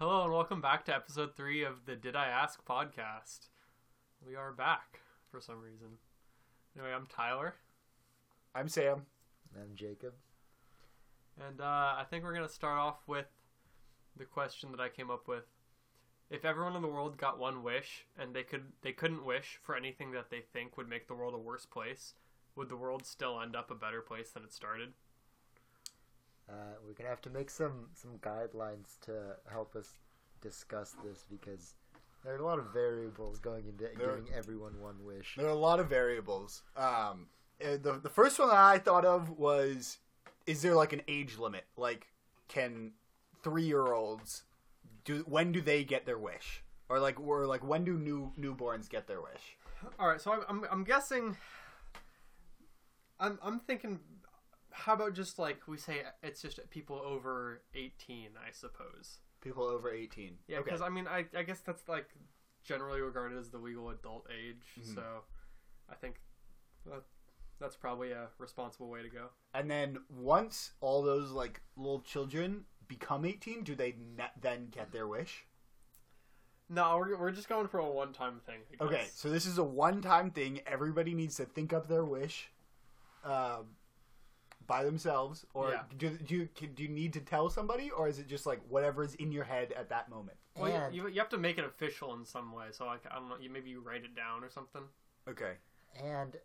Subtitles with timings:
[0.00, 3.48] Hello and welcome back to episode three of the Did I Ask podcast.
[4.26, 5.98] We are back for some reason.
[6.74, 7.56] Anyway, I'm Tyler,
[8.54, 9.02] I'm Sam.
[9.54, 10.14] I'm Jacob.
[11.38, 11.64] and uh,
[11.98, 13.26] I think we're gonna start off with
[14.16, 15.44] the question that I came up with.
[16.30, 19.76] If everyone in the world got one wish and they could they couldn't wish for
[19.76, 22.14] anything that they think would make the world a worse place,
[22.56, 24.94] would the world still end up a better place than it started?
[26.50, 29.94] Uh, we're gonna have to make some some guidelines to help us
[30.40, 31.74] discuss this because
[32.24, 35.36] there are a lot of variables going into There- giving everyone one wish.
[35.36, 36.62] There are a lot of variables.
[36.76, 37.28] Um,
[37.64, 39.98] uh, the the first one that I thought of was:
[40.46, 41.66] Is there like an age limit?
[41.76, 42.08] Like,
[42.48, 42.92] can
[43.42, 44.42] three year olds
[45.04, 45.22] do?
[45.28, 46.64] When do they get their wish?
[46.88, 49.56] Or like, or like, when do new newborns get their wish?
[50.00, 51.36] All right, so I'm I'm, I'm guessing.
[53.20, 54.00] I'm I'm thinking.
[54.72, 59.18] How about just like we say it's just people over eighteen, I suppose.
[59.40, 60.38] People over eighteen.
[60.46, 60.64] Yeah, Okay.
[60.66, 62.08] because I mean, I I guess that's like
[62.62, 64.62] generally regarded as the legal adult age.
[64.78, 64.94] Mhm.
[64.94, 65.24] So,
[65.88, 66.20] I think
[66.86, 67.02] that,
[67.58, 69.28] that's probably a responsible way to go.
[69.54, 74.92] And then once all those like little children become eighteen, do they ne- then get
[74.92, 75.46] their wish?
[76.68, 78.60] No, we're we're just going for a one time thing.
[78.80, 80.60] Okay, so this is a one-time thing.
[80.66, 82.52] Everybody needs to think up their wish,
[83.24, 83.74] um,
[84.70, 85.82] by themselves, or Yeah.
[85.98, 88.60] do, do you can- do you need to tell somebody, or is it just like
[88.68, 90.38] whatever is in your head at that moment?
[90.56, 92.68] Well, you- and you, you have to make it official in some way.
[92.70, 94.84] So like I don't know, you maybe you write it down or something,
[95.26, 95.54] Okay.
[95.96, 96.36] and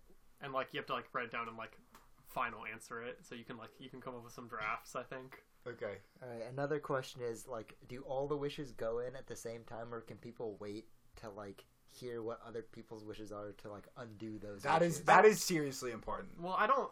[0.42, 1.78] and like you have to like write it down and like
[2.26, 4.96] final answer it, so you can like you can come up with some drafts.
[4.96, 5.44] I think.
[5.68, 5.98] Okay.
[6.22, 9.64] all right, another question is like, do all the wishes go in at the same
[9.64, 10.88] time, or can people wait
[11.22, 14.64] to like hear what other people's wishes are to like undo those?
[14.64, 15.06] That is wishes?
[15.06, 16.40] that is seriously important.
[16.42, 16.92] Well, I don't.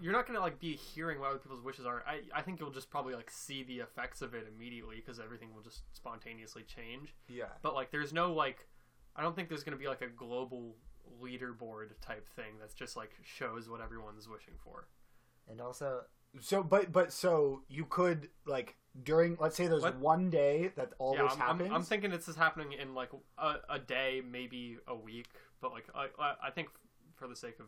[0.00, 2.02] You're not gonna like be hearing what other people's wishes are.
[2.06, 5.54] I I think you'll just probably like see the effects of it immediately because everything
[5.54, 7.14] will just spontaneously change.
[7.28, 7.46] Yeah.
[7.62, 8.66] But like, there's no like,
[9.16, 10.76] I don't think there's gonna be like a global
[11.22, 14.88] leaderboard type thing that's just like shows what everyone's wishing for.
[15.48, 16.02] and also
[16.40, 19.96] So, but but so you could like during let's say there's What?
[19.98, 21.70] one day that all yeah, this I'm, I'm, happens.
[21.72, 25.28] I'm thinking this is happening in like a, a day, maybe a week.
[25.60, 26.68] But like, I I- I think
[27.16, 27.66] for the sake of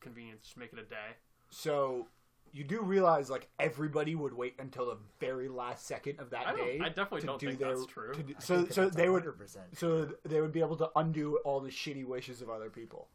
[0.00, 1.16] convenience, just make it a day.
[1.54, 2.08] So
[2.52, 6.54] you do realize like everybody would wait until the very last second of that I,
[6.54, 6.78] day.
[6.78, 8.12] don't, I definitely to don't do think their, that's true.
[8.14, 10.60] to do- I so think that so that's they would 100% so they would be
[10.60, 13.08] able to undo all the shitty wishes of other people.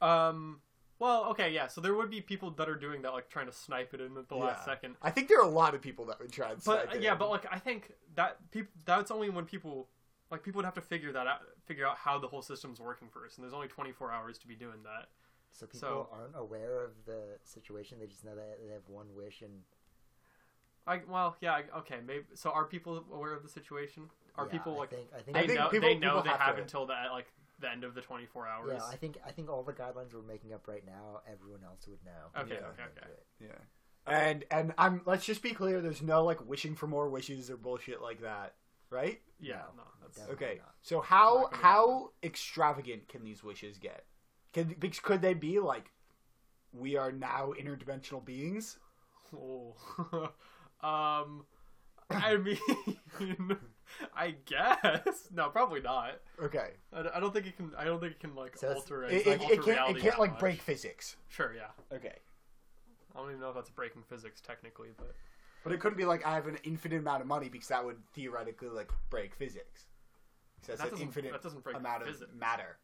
[0.00, 0.60] Um.
[0.98, 1.66] Well, okay, yeah.
[1.66, 4.16] So there would be people that are doing that, like trying to snipe it in
[4.16, 4.74] at the last Yeah.
[4.74, 4.96] second.
[5.02, 7.02] I think there are a lot of people that would try and But snipe it
[7.02, 7.18] yeah, in.
[7.18, 9.88] but like I think that people that's only when people
[10.30, 13.08] like people would have to figure that out, figure out how the whole system's working
[13.08, 15.08] first, and there's only 24 hours to be doing that.
[15.52, 17.98] So people So- aren't aware of the situation.
[18.00, 19.62] They just know that they have one wish, and
[20.86, 22.24] I well, yeah, okay, maybe.
[22.34, 24.10] So are people aware of the situation?
[24.36, 26.22] Are yeah, people I like think, I think, they think know people- they know people
[26.22, 27.30] they have have until the like
[27.60, 28.72] the end of the 24 hours?
[28.74, 31.86] yeah, I think I think all the guidelines we're making up right now, everyone else
[31.86, 32.40] would know.
[32.40, 32.66] Okay, Yeah.
[32.68, 33.10] okay, okay.
[33.40, 33.58] yeah.
[34.06, 35.80] And and I'm let's just be clear.
[35.80, 38.54] There's no like wishing for more wishes or bullshit like that,
[38.90, 39.20] right?
[39.38, 40.28] Yeah, No, no, that's.
[40.30, 40.56] Okay.
[40.58, 40.74] not.
[40.80, 44.06] So how Not gonna how extravagant can these wishes get?
[44.52, 45.90] Can could they be like
[46.72, 48.78] we are now interdimensional beings?
[49.34, 49.74] Oh.
[50.86, 51.44] um,
[52.10, 53.56] I mean,
[54.14, 56.20] I guess no, probably not.
[56.42, 56.70] Okay.
[56.92, 57.72] I, I don't think it can.
[57.76, 60.00] I don't think it can like So alter It, like, it, alter it can't it
[60.00, 60.40] can't like much.
[60.40, 61.16] break physics.
[61.28, 61.68] Sure, yeah.
[61.96, 62.16] Okay.
[63.14, 65.14] I don't even know if that's breaking physics technically, but
[65.64, 67.98] But it couldn't be like I have an infinite amount of money because that would
[68.14, 69.86] theoretically like break physics.
[70.66, 72.22] that that's an doesn't infinite that doesn't break amount physics.
[72.30, 72.78] of matter.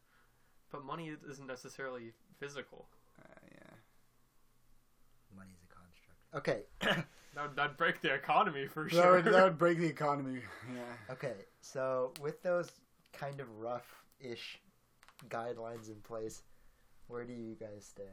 [0.71, 2.87] But money isn't necessarily physical.
[3.19, 3.75] Uh, yeah.
[5.35, 6.35] Money's a construct.
[6.35, 7.03] Okay,
[7.35, 9.15] That would that'd break the economy for That sure.
[9.15, 10.41] would, that would break the economy.
[10.73, 11.13] Yeah.
[11.13, 11.33] okay.
[11.61, 12.71] So with those
[13.13, 14.59] kind of rough-ish
[15.29, 16.41] guidelines in place,
[17.07, 18.07] where do you guys stand?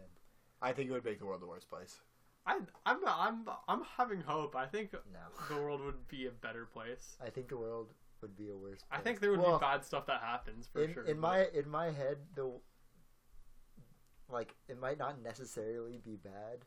[0.60, 2.00] I think it would make the world the worst place.
[2.46, 4.54] I, I'm I'm I'm having hope.
[4.54, 7.16] I think No, the world would be a better place.
[7.24, 7.92] I think the world
[8.22, 8.80] would be a worse.
[8.90, 11.04] I think there would Well, be bad stuff that happens for in, sure.
[11.04, 12.50] in but- my in my head the
[14.28, 16.64] like it might not necessarily be bad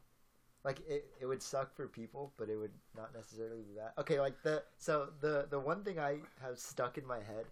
[0.64, 4.20] like it, it would suck for people but it would not necessarily be bad okay
[4.20, 7.46] like the so the the one thing i have stuck in my head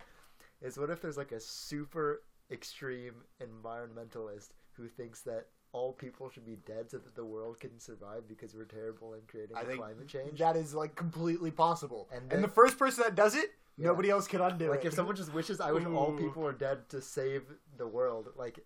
[0.61, 6.45] is what if there's like a super extreme environmentalist who thinks that all people should
[6.45, 9.79] be dead so that the world can survive because we're terrible in creating I think
[9.79, 12.07] climate change that is like completely possible.
[12.13, 13.66] And And, the- the first person that does it, Yeah.
[13.77, 14.79] Nobody else can undo like it.
[14.79, 17.43] Like if someone just wishes i wish all people were dead to save
[17.77, 18.59] the world like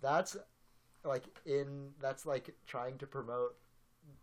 [0.00, 0.36] that's
[1.04, 3.56] like in that's like trying to promote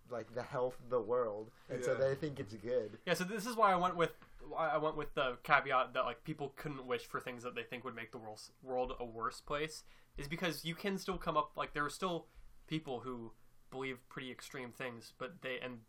[0.10, 2.98] like the health of the world and so they think it's good.
[3.06, 4.12] Yeah, so this is why I went with
[4.58, 7.64] I I went with the caveat that like people couldn't wish for things that they
[7.64, 9.84] think would make the world world a worse place
[10.18, 12.28] is because you can still come up like there are still
[12.68, 13.32] people who
[13.72, 15.80] believe pretty extreme things, but they and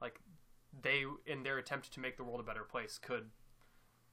[0.00, 0.20] like
[0.82, 3.30] they in their attempt to make the world a better place could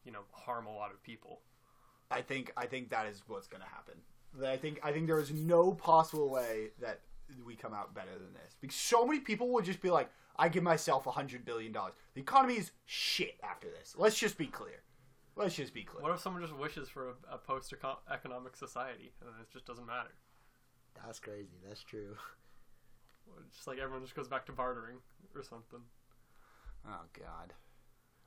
[0.06, 1.42] you know harm a lot of people.
[2.10, 3.96] I think I think that is what's going to happen.
[4.46, 7.02] I think I think there is no possible way that
[7.46, 10.50] we come out better than this because so many people will just be like, "I
[10.50, 13.96] give myself a hundred billion dollars." The economy is shit after this.
[13.98, 14.84] Let's just be clear.
[15.36, 16.04] Let's just be clear.
[16.04, 17.74] What if someone just wishes for a, a post
[18.12, 20.12] economic society and it just doesn't matter?
[21.06, 21.58] That's crazy.
[21.66, 22.16] That's true.
[23.56, 24.98] Just like everyone just goes back to bartering
[25.34, 25.80] or something.
[26.86, 27.54] Oh God.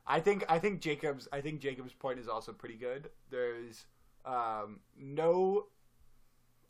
[0.07, 3.11] I think I think Jacob's I think Jacob's point is also pretty good.
[3.31, 3.87] There's
[4.25, 5.67] um, no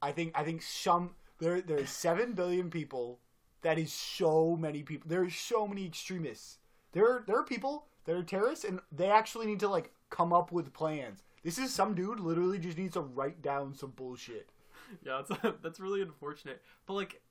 [0.00, 3.20] I think I think some there there's seven billion people.
[3.62, 5.08] That is so many people.
[5.08, 6.58] There's so many extremists.
[6.92, 10.32] There are, there are people that are terrorists and they actually need to like come
[10.32, 11.22] up with plans.
[11.42, 14.50] This is some dude literally just needs to write down some bullshit.
[15.02, 16.60] Yeah, that's that's really unfortunate.
[16.86, 17.22] But like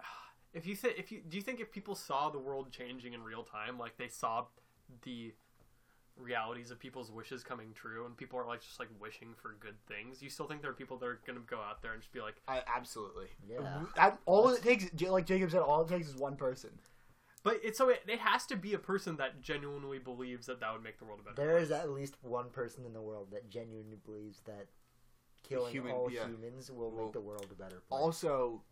[0.52, 3.22] if you think if you do you think if people saw the world changing in
[3.22, 4.46] real time, like they saw
[5.02, 5.32] the
[6.16, 9.76] realities of people's wishes coming true and people are like just like wishing for good
[9.88, 12.12] things you still think there are people that are gonna go out there and just
[12.12, 13.28] be like I, absolutely.
[13.48, 13.60] Yeah.
[13.96, 16.70] That, all it takes, like Jacob said, all it takes is one person.
[17.42, 20.72] but it's so it, it has to be a person that genuinely believes that that
[20.74, 21.80] would make the world a better There is place.
[21.80, 24.66] at least one person in the world that genuinely believes that
[25.42, 26.26] killing Human- all yeah.
[26.26, 27.98] humans will Well, make the world a better place.
[28.02, 28.62] also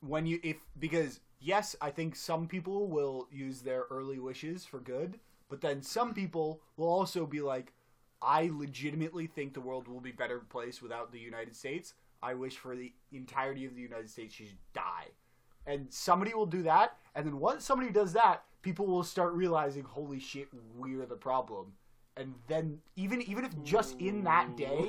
[0.00, 4.78] when you if because yes i think some people will use their early wishes for
[4.78, 7.72] good but then some people will also be like
[8.20, 11.94] i legitimately think the world will be a better place without the united states.
[12.22, 15.06] I wish for the entirety of the united states to just die.
[15.66, 16.96] And somebody will do that.
[17.14, 21.72] And then once somebody does that people will start realizing holy shit we're the problem.
[22.16, 24.80] And then even even if just in that day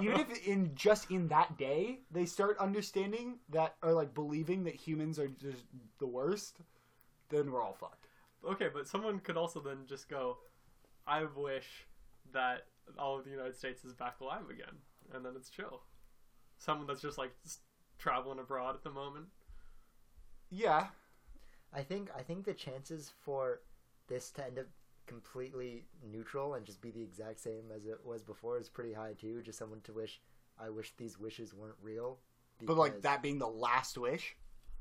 [0.00, 4.76] even if in just in that day they start understanding that or like believing that
[4.76, 5.64] humans are just
[5.98, 6.58] the worst,
[7.30, 8.07] then we're all fucked.
[8.46, 10.38] Okay, but someone could also then just go,
[11.06, 11.86] I wish
[12.32, 12.66] that
[12.98, 14.76] all of the United States is back alive again,
[15.14, 15.82] and then it's chill.
[16.58, 17.58] Someone that's just like s-
[17.98, 19.26] traveling abroad at the moment.
[20.50, 20.86] Yeah,
[21.72, 23.60] I think I think the chances for
[24.08, 24.66] this to end up
[25.06, 29.12] completely neutral and just be the exact same as it was before is pretty high
[29.18, 29.42] too.
[29.42, 30.20] Just someone to wish,
[30.58, 32.18] I wish these wishes weren't real.
[32.62, 34.36] but like that being the last wish.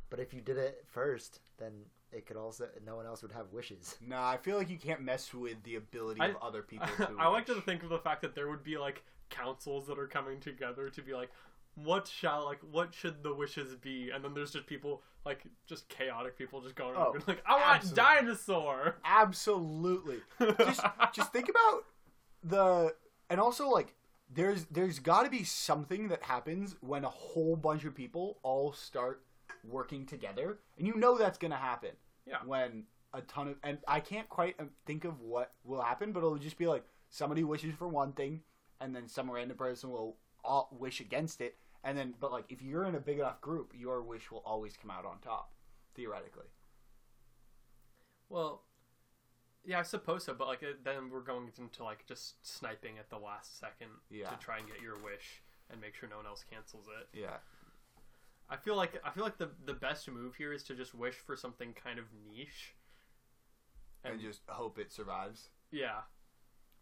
[0.09, 1.74] But if you did it first, then
[2.12, 3.95] it could also no one else would have wishes.
[4.06, 6.88] Nah, I feel like you can't mess with the ability I- of other people.
[6.98, 10.00] To I like to think of the fact that there would be like councils that
[10.00, 11.30] are coming together to be like,
[11.75, 14.09] what shall like what should the wishes be?
[14.09, 17.56] And then there's just people like just chaotic people just going Oh, around like, I
[17.59, 18.95] want dinosaur.
[19.06, 20.19] Absolutely.
[20.59, 20.81] just
[21.13, 21.83] just think about
[22.44, 22.95] the
[23.30, 23.94] and also like
[24.33, 28.74] there's there's got to be something that happens when a whole bunch of people all
[28.74, 29.21] start
[29.68, 31.92] working together and you know that's going to happen
[32.25, 32.38] Yeah.
[32.46, 32.84] when
[33.14, 36.38] a ton of and i can't quite uh, think of what will happen but it'll
[36.38, 38.42] just be like somebody wishes for one thing
[38.81, 42.62] and then some random person will all wish against it and then but like if
[42.62, 45.52] you're in a big enough group your wish will always come out on top
[45.96, 46.48] theoretically
[48.30, 48.64] Well,
[49.66, 50.34] yeah, I suppose so.
[50.34, 54.30] But like, then we're going into like just sniping at the last second Yeah.
[54.30, 57.07] to try and get your wish and make sure no one else cancels it.
[57.18, 57.38] yeah
[58.49, 61.16] I feel like I feel like the the best move here is to just wish
[61.16, 62.75] for something kind of niche.
[64.04, 66.01] and And- just hope it survives Yeah.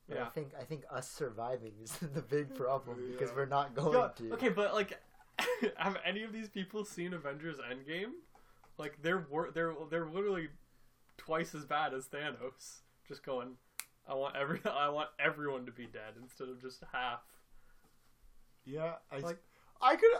[0.07, 3.35] But I think I think us surviving is the big problem because Yeah.
[3.35, 4.33] we're not going Yeah, to.
[4.33, 5.01] okay, but like,
[5.77, 8.11] have any of these people seen Avengers Endgame?
[8.77, 10.49] Like, they're wor- they're they're literally
[11.17, 12.81] twice as bad as Thanos.
[13.07, 13.57] Just going,
[14.07, 17.21] I want every I want everyone to be dead instead of just half.
[18.65, 19.41] Yeah, I, Like-
[19.81, 20.11] I could,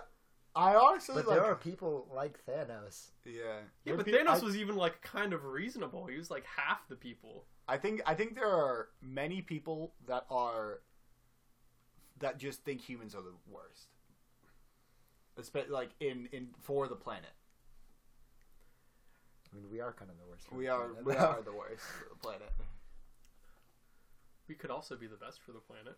[0.56, 3.08] I honestly But like, there are people like Thanos.
[3.26, 6.06] yeah, Yeah, There but peop- Thanos I, was even like kind of reasonable.
[6.06, 7.44] He was like half the people.
[7.68, 10.80] I think, I think there are many people that are,
[12.20, 13.88] that just think humans are the worst,
[15.38, 17.32] especially like in in for the planet.
[19.52, 20.52] I mean, we are kind of the worst.
[20.54, 21.06] We the are, planet.
[21.06, 22.52] we are the worst for the planet.
[24.48, 25.98] We could also be the best for the planet.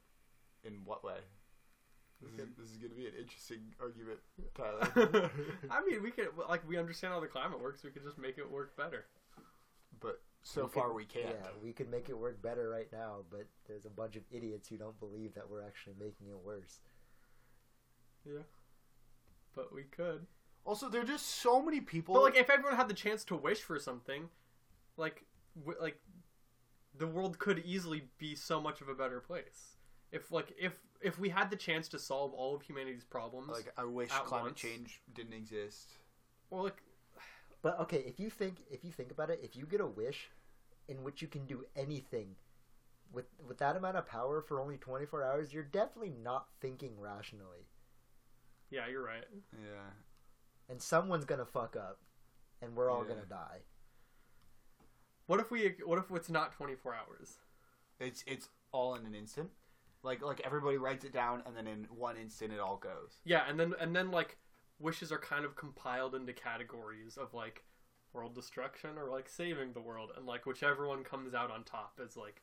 [0.64, 1.20] In what way?
[2.22, 2.62] This is, mm-hmm.
[2.62, 4.20] this is going to be an interesting argument,
[4.58, 5.30] Tyler.
[5.70, 7.84] I mean, we could like we understand how the climate works.
[7.84, 9.06] We could just make it work better.
[10.00, 11.26] but so We far could- we can't.
[11.28, 14.68] Yeah, we could make it work better right now, but there's a bunch of idiots
[14.70, 16.80] who don't believe that we're actually making it worse.
[18.26, 18.44] Yeah,
[19.56, 20.26] but we could.
[20.66, 22.14] Also, there are just so many people.
[22.16, 24.28] But like, if everyone had the chance to wish for something,
[24.98, 25.24] like,
[25.58, 25.98] w- like,
[26.98, 29.78] the world could easily be so much of a better place.
[30.12, 33.72] If like if if we had the chance to solve all of humanity's problems, Like
[33.78, 34.60] I wish At climate once.
[34.60, 35.90] change didn't exist.
[36.50, 36.82] or like
[37.62, 40.30] But okay, if you think if you think about it, if you get a wish
[40.88, 42.36] in which you can do anything
[43.12, 47.68] with with that amount of power for only 24 hours, you're definitely not thinking rationally.
[48.70, 49.26] yeah, you're right.
[49.54, 49.92] Yeah.
[50.70, 52.00] And someone's going to fuck up
[52.62, 53.14] and we're all Yeah.
[53.14, 53.62] going to die.
[55.28, 57.38] What if we what if it's not 24 hours?
[58.00, 59.52] It's it's all in an instant.
[60.08, 63.12] Like like everybody writes it down and then in one instant it all goes.
[63.26, 64.38] Yeah, and then and then like
[64.80, 67.64] wishes are kind of compiled into categories of like
[68.14, 72.00] world destruction or like saving the world and like whichever one comes out on top
[72.04, 72.42] is like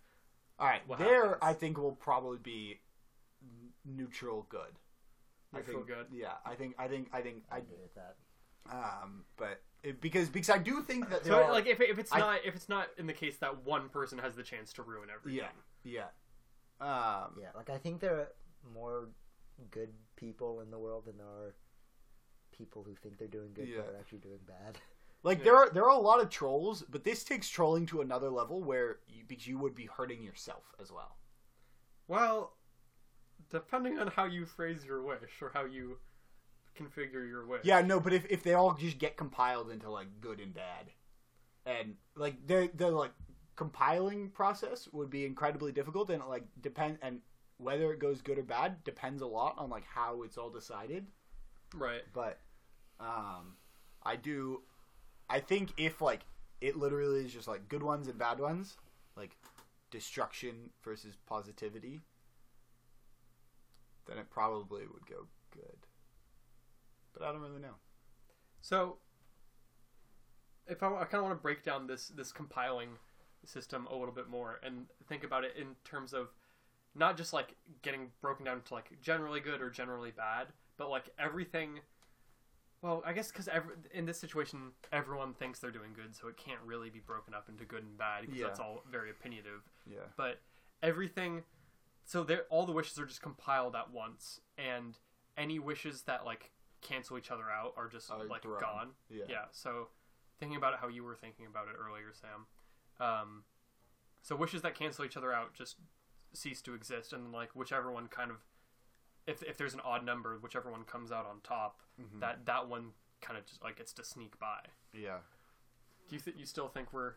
[0.59, 1.38] All right, What there happens?
[1.42, 2.80] I think will probably be
[3.85, 4.61] neutral good.
[5.52, 6.06] I neutral think, good.
[6.12, 8.16] Yeah, I think I think I think I I agree with that.
[8.71, 11.99] um but it, because because I do think that there So are, like if, if
[11.99, 14.73] it's I- not if it's not in the case that one person has the chance
[14.75, 15.40] to ruin everything.
[15.85, 16.06] yeah yeah
[16.81, 18.28] um Yeah, like I think there are
[18.73, 19.09] more
[19.71, 21.54] good people in the world than there are
[22.52, 23.83] people who think they're doing good Yeah.
[23.85, 24.78] but are actually doing bad.
[25.23, 25.45] Like Yeah.
[25.45, 28.62] there are there are a lot of trolls, but this takes trolling to another level
[28.62, 31.16] where you, because you would be hurting yourself as well.
[32.09, 32.57] Well,
[33.49, 35.97] depending on how you phrase your wish or how you
[36.78, 37.64] configure your wish.
[37.64, 40.90] Yeah, no, but if, if they all just get compiled into like good and bad,
[41.64, 43.12] and like they they're like
[43.56, 47.20] compiling process would be incredibly difficult, and like depend and
[47.58, 51.06] whether it goes good or bad depends a lot on like how it's all decided.
[51.75, 52.02] Right.
[52.12, 52.40] But
[53.00, 53.56] um,
[54.02, 54.62] I do,
[55.28, 56.20] I think if like
[56.61, 58.76] it literally is just like good ones and bad ones,
[59.16, 59.37] like
[59.90, 62.00] destruction versus positivity,
[64.06, 65.87] then it probably would go good.
[67.12, 67.76] But I don't really know.
[68.61, 68.96] So,
[70.66, 72.88] if I, I kind of want to break down this this compiling
[73.49, 76.29] system a little bit more and think about it in terms of
[76.95, 81.11] not just like getting broken down to like generally good or generally bad, but like
[81.19, 81.81] everything.
[82.83, 83.49] Well, I guess because
[83.93, 87.49] in this situation, everyone thinks they're doing good, so it can't really be broken up
[87.49, 88.47] into good and bad because Yeah.
[88.49, 89.63] that's all very opinionative.
[89.87, 90.01] Yeah.
[90.17, 90.41] But
[90.83, 91.45] everything,
[92.05, 94.99] so there, all the wishes are just compiled at once, and
[95.37, 96.51] any wishes that like
[96.83, 98.61] cancel each other out are just Are like thrown.
[98.61, 98.91] gone.
[99.09, 99.25] Yeah.
[99.29, 99.45] Yeah.
[99.53, 99.89] So
[100.39, 102.47] thinking about it how you were thinking about it earlier, Sam.
[103.01, 103.45] Um,
[104.23, 105.77] so wishes that cancel each other out just
[106.33, 108.39] cease to exist, and like whichever one kind of,
[109.27, 112.21] if if there's an odd number, whichever one comes out on top, Mhm.
[112.21, 114.61] that that one kind of just like gets to sneak by.
[114.93, 115.19] Yeah.
[116.09, 117.15] Do you think you still think we're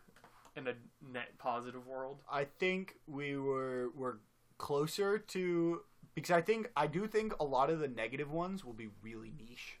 [0.56, 2.22] in a net positive world?
[2.30, 4.20] I think we were were
[4.58, 8.72] closer to because I think I do think a lot of the negative ones will
[8.72, 9.78] be really niche.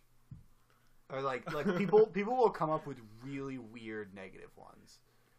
[1.10, 4.98] Or like like people people will come up with really weird negative ones.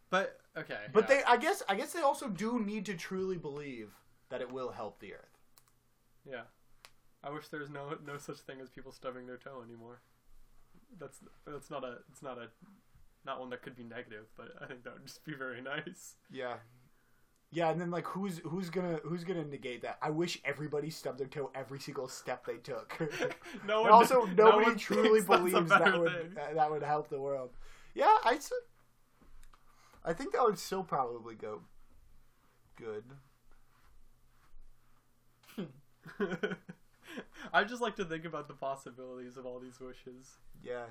[0.10, 0.80] But okay.
[0.94, 1.18] But yeah.
[1.18, 3.92] they I guess I guess they also do need to truly believe
[4.30, 5.38] that it will help the earth.
[6.30, 6.44] Yeah.
[7.24, 10.02] I wish there was no no such thing as people stubbing their toe anymore.
[11.00, 12.48] That's that's not a it's not a
[13.26, 16.16] not one that could be negative, but I think that would just be very nice.
[16.32, 16.56] Yeah.
[17.52, 19.98] Yeah, and then like who's who's gonna who's gonna negate that?
[20.04, 22.96] I wish everybody stubbed their toe every single step they took.
[23.66, 26.34] No one also, no nobody one truly thinks that's a believes that would thing.
[26.36, 27.50] that, that would help the world.
[27.96, 28.38] Yeah, I
[30.04, 31.62] I think that would still probably go
[32.76, 33.04] good.
[37.54, 40.38] I just like to think about the possibilities of all these wishes.
[40.64, 40.86] Yeah.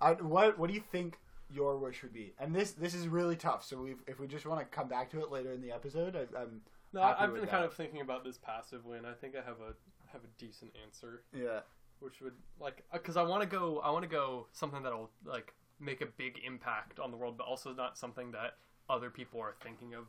[0.00, 1.18] I, what what do you think
[1.50, 2.34] your wish would be?
[2.38, 3.64] And this this is really tough.
[3.64, 6.16] So we if we just want to come back to it later in the episode,
[6.16, 6.62] I, I'm
[6.92, 9.74] No, I've been kind of thinking about this passively, and I think I have a
[10.12, 11.60] have a decent answer, yeah
[12.00, 15.10] which would like uh, because I want to go I want to go something that'll
[15.24, 18.56] like make a big impact on the world, but also not something that
[18.88, 20.06] other people are thinking of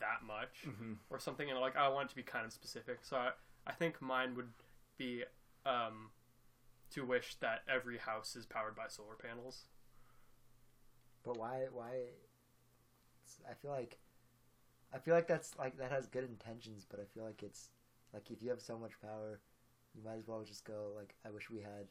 [0.00, 0.64] that much.
[0.66, 0.96] Mhm.
[1.10, 3.04] or something and like I want it to be kind of specific.
[3.04, 3.32] So I,
[3.66, 4.52] I think mine would
[4.96, 5.24] be
[5.66, 6.10] um,
[6.90, 9.68] to wish that every house is powered by solar panels.
[11.22, 11.66] But why?
[11.70, 12.08] Why?
[13.48, 13.98] I feel like,
[14.92, 17.70] I feel like that's like that has good intentions, but I feel like it's
[18.12, 19.40] like if you have so much power,
[19.94, 21.88] you might as well just go like, I wish we had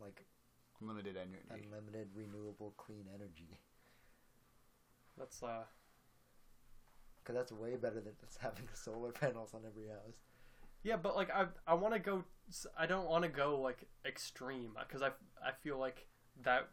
[0.00, 0.24] like
[0.80, 1.42] limited energy.
[1.50, 3.58] unlimited renewable clean energy,
[5.18, 5.64] That's uh
[7.18, 10.20] because that's way better than just having solar panels on every house.
[10.82, 12.24] yeah, but like I I want to go
[12.78, 15.08] I don't want to go like extreme because I
[15.44, 16.06] I feel like
[16.44, 16.68] that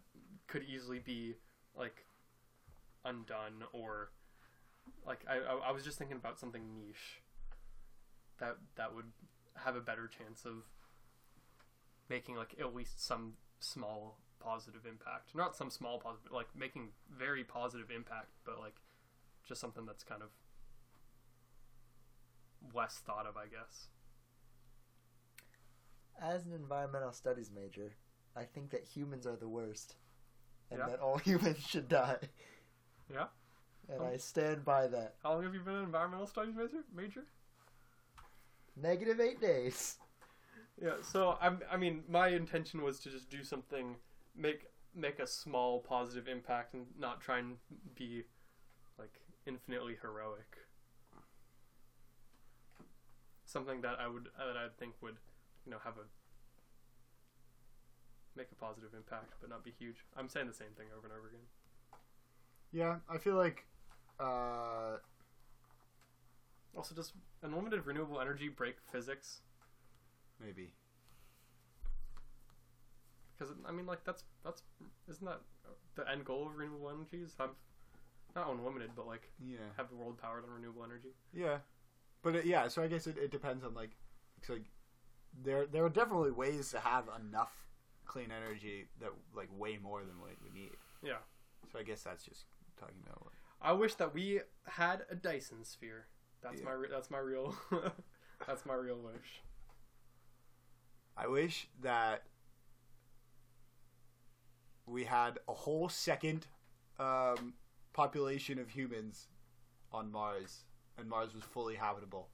[0.48, 1.36] could easily be
[1.76, 2.06] like
[3.06, 4.12] undone or
[5.08, 7.22] like I I, I was just thinking about something niche
[8.40, 9.06] that that would
[9.56, 10.64] have a better chance of
[12.10, 17.43] making like at least some small positive impact not some small positive like making very
[17.43, 18.75] positive impact but like
[19.48, 20.29] just something that's kind of
[22.74, 23.88] less thought of, I guess.
[26.22, 27.96] As an environmental studies major,
[28.36, 29.96] I think that humans are the worst,
[30.70, 30.88] and Yeah.
[30.88, 32.20] that all humans should die.
[33.12, 33.27] Yeah?
[33.89, 34.05] And Oh.
[34.05, 35.15] I um, stand by that.
[35.22, 36.84] How long have you been an environmental studies major?
[36.93, 37.25] Major?
[38.75, 39.98] Negative eight days.
[40.84, 40.96] Yeah.
[41.02, 41.62] So I'm.
[41.72, 43.96] I mean, my intention was to just do something,
[44.36, 47.56] make make a small positive impact, and not try and
[47.96, 48.24] be
[49.00, 50.58] like infinitely heroic.
[53.46, 55.16] Something that I would that I think would,
[55.66, 56.06] you know, have a
[58.36, 60.06] make a positive impact, but not be huge.
[60.18, 61.46] I'm saying the same thing over and over again.
[62.72, 63.66] Yeah, I feel like
[64.20, 64.98] uh,
[66.75, 67.13] Also, does
[67.44, 69.42] unlimited renewable energy break physics?
[70.44, 70.74] Maybe.
[73.38, 74.62] Because I mean, like that's that's
[75.10, 75.42] isn't that
[75.96, 77.18] the end goal of renewable energy?
[77.24, 77.52] Is have
[78.36, 79.58] not unlimited, but like Yeah.
[79.78, 81.10] have the world powered on renewable energy.
[81.34, 81.58] Yeah,
[82.22, 82.68] but it, yeah.
[82.68, 83.92] So I guess it, it depends on like,
[84.50, 84.66] like
[85.44, 87.52] there there are definitely ways to have enough
[88.06, 90.72] clean energy that like way more than what we need.
[91.02, 91.18] Yeah.
[91.72, 92.46] So I guess that's just
[92.80, 93.24] talking about.
[93.26, 96.06] Like, I wish that we had a Dyson sphere.
[96.42, 96.66] That's Yeah.
[96.66, 97.56] my re- that's my real
[98.48, 99.42] that's my real wish.
[101.15, 102.24] I wish that
[104.86, 106.48] we had a whole second
[107.00, 107.53] um,
[107.93, 109.27] population of humans
[109.91, 110.65] on Mars,
[110.98, 112.29] and Mars was fully habitable.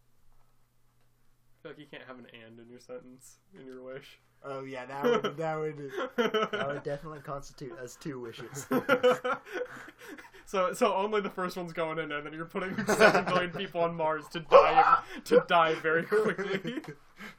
[1.59, 4.19] I feel like you can't have an and in your sentence in your wish.
[4.43, 5.91] Oh yeah, that would that would.
[6.15, 8.65] That would definitely constitute as two wishes.
[10.45, 13.81] so so only the first one's going in, and then you're putting seven billion people
[13.81, 16.81] on Mars to die to die very quickly.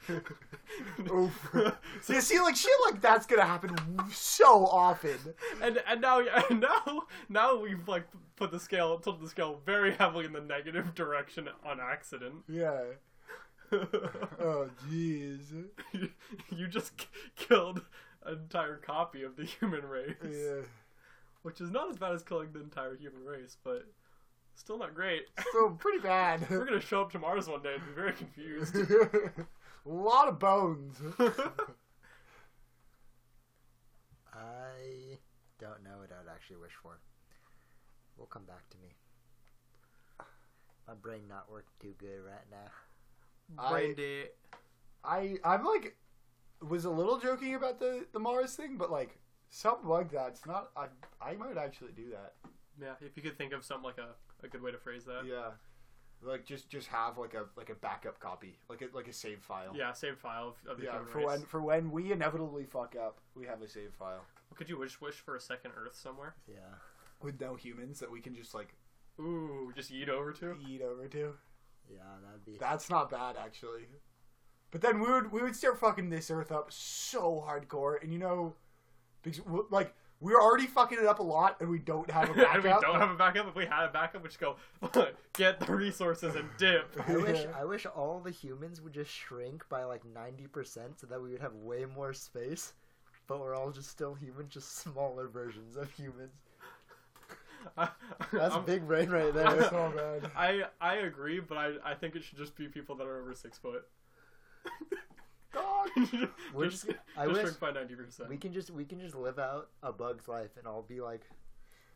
[1.10, 1.54] Oof.
[2.02, 3.76] See, see, like shit like that's gonna happen
[4.12, 5.16] so often.
[5.62, 8.04] and and now and now now we've like
[8.36, 12.36] put the scale tilted the scale very heavily in the negative direction on accident.
[12.48, 12.80] Yeah.
[13.72, 15.66] Oh jeez.
[15.92, 16.10] you,
[16.50, 17.82] you just k- killed
[18.24, 20.62] an entire copy of the human race, Yeah.
[21.42, 23.86] which is not as bad as killing the entire human race, but
[24.56, 25.26] still not great.
[25.52, 26.48] So pretty bad.
[26.50, 28.74] We're gonna show up to Mars one day and be very confused.
[29.86, 30.96] A lot of bones.
[34.32, 35.18] I
[35.58, 36.98] don't know what I would actually wish for.
[38.16, 38.94] Will come back to me.
[40.86, 43.70] My brain not working too good right now.
[43.70, 44.28] Brain I- dead.
[45.02, 45.96] I I'm like
[46.68, 50.28] was a little joking about the the Mars thing, but like something like that.
[50.28, 50.70] It's not.
[50.76, 50.86] I
[51.20, 52.34] I might actually do that.
[52.80, 54.14] Yeah, if you could think of something like a,
[54.44, 55.24] a good way to phrase that.
[55.26, 55.50] Yeah.
[56.22, 59.40] Like just just have like a like a backup copy, like a like a save
[59.40, 59.72] file.
[59.74, 61.26] Yeah, save file of, of the Yeah, for race.
[61.26, 64.20] when for when we inevitably fuck up, we have a save file
[64.54, 66.34] Could you wish wish for a second Earth somewhere?
[66.46, 66.56] Yeah.
[67.22, 68.74] with no humans that we can just like
[69.18, 70.56] Ooh, just eat over to.
[70.68, 71.34] eat over to.
[71.90, 72.56] Yeah, that'd be.
[72.58, 73.86] That's not bad actually.
[74.70, 78.18] But then we would we would start fucking this Earth up so hardcore, and you
[78.18, 78.54] know,
[79.22, 82.62] because like we're already fucking it up a lot, and we don't have a and
[82.62, 82.62] backup.
[82.64, 83.48] we don't have a backup.
[83.48, 84.56] If we had a backup, we just go
[85.34, 86.94] get the resources and dip.
[87.08, 91.06] I wish I wish all the humans would just shrink by like ninety percent so
[91.06, 92.74] that we would have way more space.
[93.26, 96.32] But we're all just still human, just smaller versions of humans.
[97.76, 99.68] That's I'm- big brain right That's there.
[99.70, 100.30] so bad.
[100.36, 103.34] I I agree, but I I think it should just be people that are over
[103.34, 103.86] six foot.
[105.96, 106.28] Dog.
[106.54, 108.28] We're just, just- I just wish- shrink by ninety percent.
[108.28, 111.22] we can just we can just live out a bug's life and all be like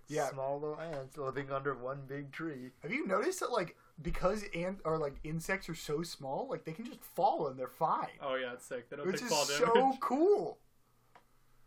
[0.08, 0.28] Yeah.
[0.30, 2.70] small little ants living under one big tree.
[2.82, 6.72] Have you noticed that like because ant or like insects are so small, like they
[6.72, 8.90] can just fall and they're fine, Oh yeah, it's sick.
[8.90, 10.58] They don't which take is fall so cool.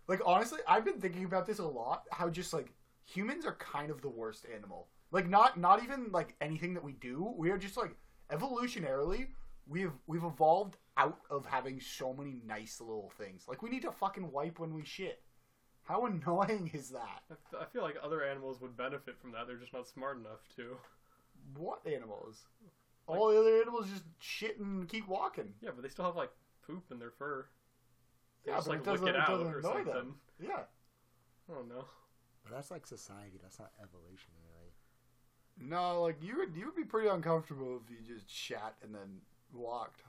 [0.07, 2.03] Like honestly, I've been thinking about this a lot.
[2.11, 2.73] How just like
[3.05, 4.87] humans are kind of the worst animal.
[5.11, 7.33] Like not not even like anything that we do.
[7.37, 7.95] We are just like
[8.29, 9.27] evolutionarily
[9.67, 13.45] we've we've evolved out of having so many nice little things.
[13.47, 15.21] Like we need to fucking wipe when we shit.
[15.83, 17.21] How annoying is that?
[17.57, 19.47] I feel like other animals would benefit from that.
[19.47, 20.77] They're just not smart enough to.
[21.55, 22.45] What animals?
[23.05, 25.53] All the other animals just shit and keep walking.
[25.61, 26.31] Yeah, but they still have like
[26.65, 27.45] poop in their fur.
[28.43, 29.93] They Yeah, just but like it doesn't, lick it it out doesn't or annoy something.
[29.93, 30.15] them.
[30.41, 30.63] Yeah.
[31.49, 31.85] I don't know.
[32.43, 33.39] But that's like society.
[33.41, 35.69] That's not evolution, really.
[35.69, 39.21] No, like you would you would be pretty uncomfortable if you just shat and then
[39.53, 40.01] walked.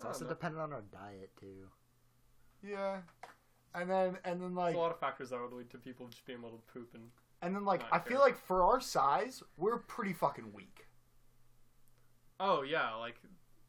[0.00, 0.30] It's also know.
[0.30, 1.68] dependent on our diet too.
[2.62, 3.00] Yeah.
[3.74, 6.08] And then and then like There's a lot of factors that would lead to people
[6.08, 7.04] just being able to poop and.
[7.42, 8.12] and then like I care.
[8.12, 10.86] feel like for our size, we're pretty fucking weak.
[12.38, 13.16] Oh yeah, like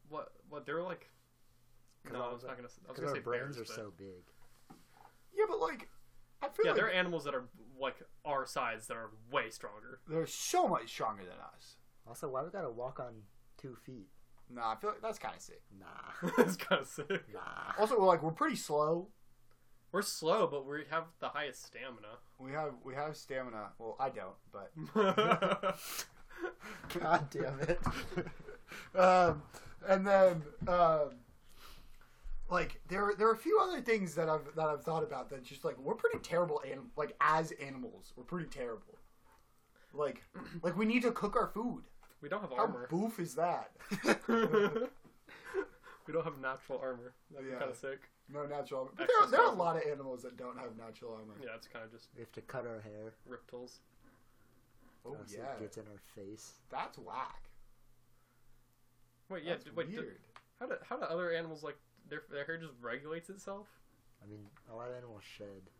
[0.08, 0.32] what?
[0.48, 1.08] What they're like?
[2.10, 2.66] No, all I was not gonna.
[2.68, 4.24] s- I was Because gonna our say brains bears, are but- so big.
[5.36, 5.88] Yeah, but like
[6.42, 7.44] I feel Yeah, like there are animals that are
[7.78, 10.00] like our size that are way stronger.
[10.08, 11.76] they're so much stronger than us.
[12.06, 13.22] Also, why we gotta walk on
[13.58, 14.08] two feet?
[14.50, 15.62] Nah, I feel like that's kind of sick.
[15.78, 17.08] Nah, that's kind of sick.
[17.32, 17.72] nah.
[17.78, 19.08] Also, we're like we're pretty slow.
[19.92, 22.18] We're slow, but we have the highest stamina.
[22.38, 23.72] We have we have stamina.
[23.78, 24.72] Well, I don't, but
[26.98, 27.78] God damn it.
[28.98, 29.42] um,
[29.86, 31.10] and then um,
[32.50, 35.44] like there there are a few other things that I've that I've thought about that
[35.44, 38.98] just like we're pretty terrible anim- like as animals we're pretty terrible.
[39.94, 40.22] Like
[40.62, 41.82] like we need to cook our food.
[42.22, 42.62] We don't have armor.
[42.66, 42.86] How armor.
[42.88, 43.70] boof is that?
[46.06, 47.12] we don't have natural armor.
[47.30, 47.58] That'd be Yeah.
[47.58, 48.08] kind of sick.
[48.32, 48.92] no natural armor.
[48.96, 51.34] But there, are- there are a lot of animals that don't have natural armor.
[51.42, 53.14] Yeah, it's kind of just We have to cut our hair.
[53.26, 53.80] reptiles.
[55.04, 56.52] Oh, oh else yeah, it gets in our face.
[56.70, 57.42] that's whack.
[59.28, 59.52] Wait, yeah.
[59.54, 60.18] That's d- wait, d- weird.
[60.60, 61.76] how do how do other animals like
[62.08, 63.66] their their hair just regulates itself?
[64.22, 65.70] I mean, a lot of animals shed.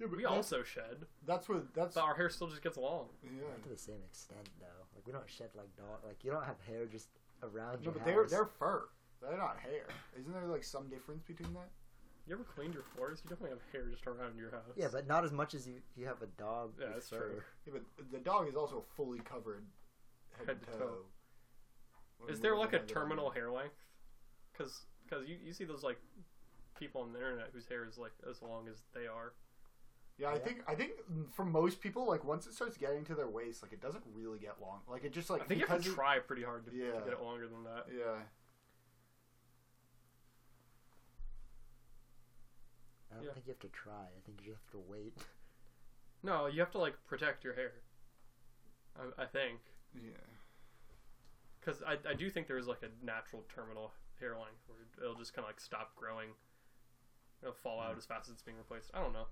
[0.00, 2.76] Yeah, but We that's- also shed, That's what that's but our hair still just gets
[2.76, 3.08] long.
[3.22, 3.30] yeah.
[3.48, 4.85] Not to the same extent, though.
[4.96, 6.00] Like we don't shed like dog.
[6.04, 7.08] Like you don't have hair just
[7.42, 8.06] around No, your but house.
[8.08, 8.88] they're they're fur.
[9.20, 9.86] They're not hair.
[10.18, 11.68] Isn't there like some difference between that?
[12.26, 13.20] You ever cleaned your floors?
[13.22, 14.74] You definitely have hair just around your house.
[14.74, 16.72] Yeah, but not as much as you you have a dog.
[16.80, 17.18] Yeah, with that's fur.
[17.18, 17.42] true.
[17.66, 19.64] Yeah, but the dog is also fully covered
[20.38, 20.78] head, Head to to toe.
[20.84, 20.96] toe.
[22.18, 23.76] When Is there we like a look terminal hair length?
[24.52, 24.86] Because
[25.26, 25.98] you, you see those like
[26.78, 29.34] people on the internet whose hair is like as long as they are.
[30.18, 30.38] Yeah, I Yeah.
[30.38, 30.92] think I think
[31.34, 34.38] for most people, like once it starts getting to their waist, like it doesn't really
[34.38, 34.80] get long.
[34.88, 36.76] Like it just like I think you have to it- try pretty hard to, to
[37.04, 37.86] get it longer than that.
[37.94, 38.22] Yeah,
[43.10, 43.32] I don't Yeah.
[43.32, 44.04] think you have to try.
[44.16, 45.14] I think you just have to wait.
[46.22, 47.74] No, you have to like protect your hair.
[48.96, 49.60] I, I think
[49.94, 50.10] yeah.
[51.60, 55.34] because I, I do think there's like a natural terminal hair length where it'll just
[55.34, 56.30] kind of like stop growing.
[57.42, 57.98] It'll fall out hmm.
[57.98, 58.90] as fast as it's being replaced.
[58.92, 59.26] I don't know.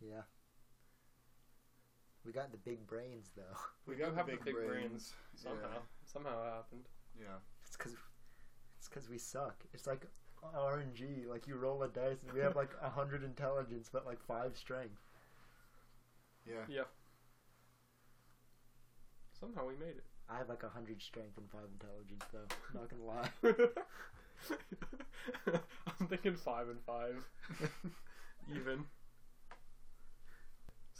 [0.00, 0.22] Yeah.
[2.24, 3.56] We got the big brains though.
[3.86, 4.70] We, do got have the the big, big brains.
[4.70, 6.88] brains Somehow, somehow it happened.
[7.18, 7.26] Yeah.
[7.26, 7.36] yeah.
[7.66, 7.94] It's because
[8.78, 9.64] it's because we suck.
[9.72, 10.06] It's like
[10.54, 11.26] RNG.
[11.26, 14.56] Like you roll a dice and we have like a hundred intelligence but like five
[14.56, 15.00] strength.
[16.46, 16.64] Yeah.
[16.68, 16.84] Yeah.
[19.38, 20.04] Somehow we made it.
[20.28, 22.48] I have like a hundred strength and five intelligence though.
[22.74, 23.30] Not gonna lie.
[26.00, 27.16] I'm thinking five and five,
[28.54, 28.84] even.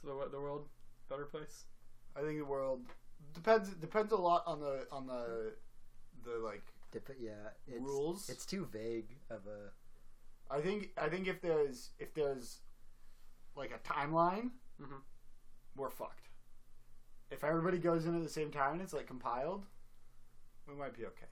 [0.01, 0.69] So the the world
[1.09, 1.65] better place.
[2.17, 2.83] I think the world
[3.35, 5.55] depends depends a lot on the on the
[6.25, 8.29] the like Dep- yeah, it's, rules.
[8.31, 9.71] It's too vague of a.
[10.55, 12.61] I think I think if there's if there's
[13.57, 15.01] like a timeline, Mhm.
[15.77, 16.29] we're fucked.
[17.31, 19.67] If everybody goes in at the same time and it's like compiled,
[20.67, 21.27] we might be okay.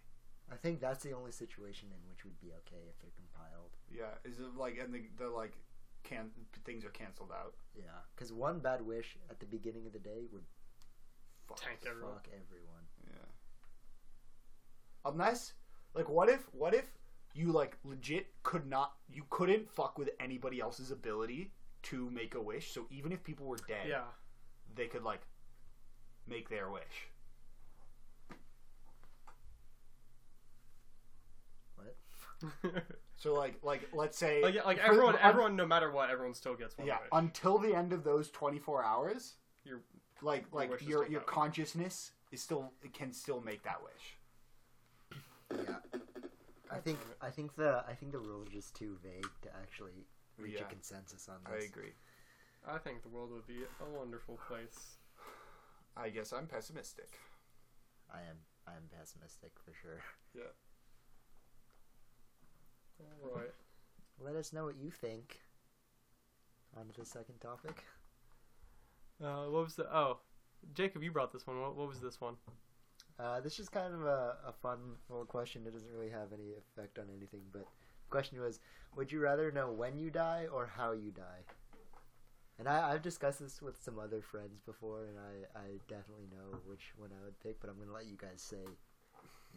[0.52, 3.76] I think that's the only situation in which we'd be okay if they're compiled.
[3.90, 5.57] Yeah, is it like and the, the like
[6.09, 6.31] can
[6.64, 7.55] things are canceled out?
[7.77, 10.42] Yeah, because one bad wish at the beginning of the day would
[11.49, 11.61] Fuck.
[11.61, 12.14] Tank everyone.
[12.14, 12.85] fuck everyone.
[13.05, 13.27] Yeah.
[15.05, 15.53] Unless,
[15.95, 16.87] like, what if what if
[17.35, 21.53] you like legit could not you couldn't fuck with anybody else's ability
[21.85, 22.73] to make a wish?
[22.73, 24.05] So even if people were dead, Yeah.
[24.75, 25.21] they could like
[26.27, 27.11] make their wish.
[31.77, 31.95] What?
[33.18, 36.11] So like like let's say like, yeah, like for- everyone, un- everyone, no matter what,
[36.11, 37.09] everyone still gets one yeah wish.
[37.12, 39.81] until the end of those 24 hours Your-
[40.20, 43.79] like your like wish is your your consciousness is still it can still make that
[43.83, 44.16] wish
[45.66, 45.77] Yeah.
[46.70, 50.05] I think I think the I think the rules are just too vague to actually
[50.37, 50.66] reach Yeah.
[50.66, 51.62] a consensus on this.
[51.62, 51.92] i agree
[52.68, 54.96] I think the world would be a wonderful place.
[55.96, 57.11] i guess i'm pessimistic
[58.12, 58.37] I am
[58.68, 60.01] I am pessimistic for sure.
[63.01, 63.53] All right.
[64.21, 65.41] Let us know what you think.
[66.77, 67.85] On the second topic.
[69.23, 69.85] Uh, what was the?
[69.95, 70.19] Oh,
[70.75, 71.61] Jacob, you brought this one.
[71.61, 72.35] What, what was this one?
[73.19, 74.79] Uh, this is kind of a, a fun
[75.09, 75.63] little question.
[75.67, 78.61] It doesn't really have any effect on anything, but the question was,
[78.95, 81.45] would you rather know when you die or how you die?
[82.59, 86.59] And I, I've discussed this with some other friends before, and I, I definitely know
[86.67, 88.65] which one I would pick, but I'm going to let you guys say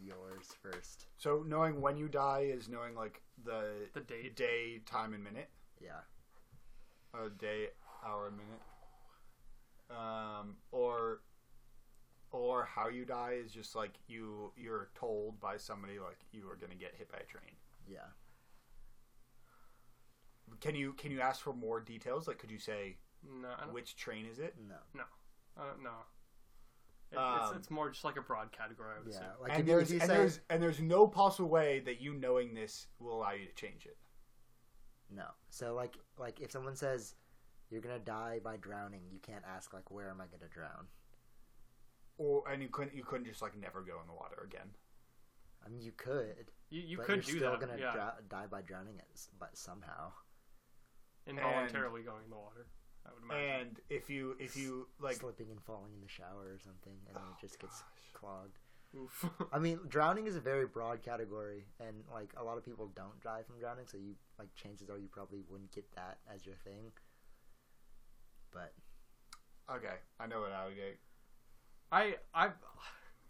[0.02, 1.06] yours first.
[1.16, 4.36] so knowing when you die is knowing like the The date.
[4.36, 5.48] day time and minute
[5.80, 6.00] Yeah.
[7.14, 7.68] a day
[8.04, 8.62] hour and minute
[9.90, 11.20] um or
[12.32, 16.56] or how you die is just like you you're told by somebody like you are
[16.56, 17.56] gonna get hit by a train
[17.88, 18.06] Yeah.
[20.60, 23.74] can you can you ask for more details like could you say No, I don't.
[23.74, 24.54] which train is it
[24.94, 25.04] No.
[25.56, 26.04] I don't know.
[27.12, 28.94] It, Um, it's, it's more just like a broad category.
[28.96, 29.18] I would Yeah.
[29.18, 29.24] say.
[29.40, 32.86] Like and there's and say, there's and there's no possible way that you knowing this
[32.98, 33.96] will allow you to change it
[35.10, 35.26] No.
[35.50, 37.14] So like like if someone says
[37.68, 40.86] you're gonna die by drowning, you can't ask like where am I gonna drown?
[42.18, 44.68] Or and you couldn't you couldn't just like never go in the water again.
[45.64, 46.50] I mean, you could.
[46.70, 49.20] You, you but could you're do still that, gonna yeah, dra- die by drowning it,
[49.38, 50.12] but somehow.
[51.26, 52.66] involuntarily going in the water.
[53.06, 53.60] I would imagine.
[53.60, 57.16] And if you if you like slipping and falling in the shower or something, and
[57.16, 58.58] then Oh, it just gets oh, clogged.
[58.96, 59.30] Oof.
[59.52, 63.20] I mean, drowning is a very broad category, and like a lot of people don't
[63.22, 66.56] die from drowning, so you like chances are you probably wouldn't get that as your
[66.64, 66.90] thing.
[68.52, 68.72] But
[69.70, 70.98] okay, I know what I would get.
[71.92, 72.50] I I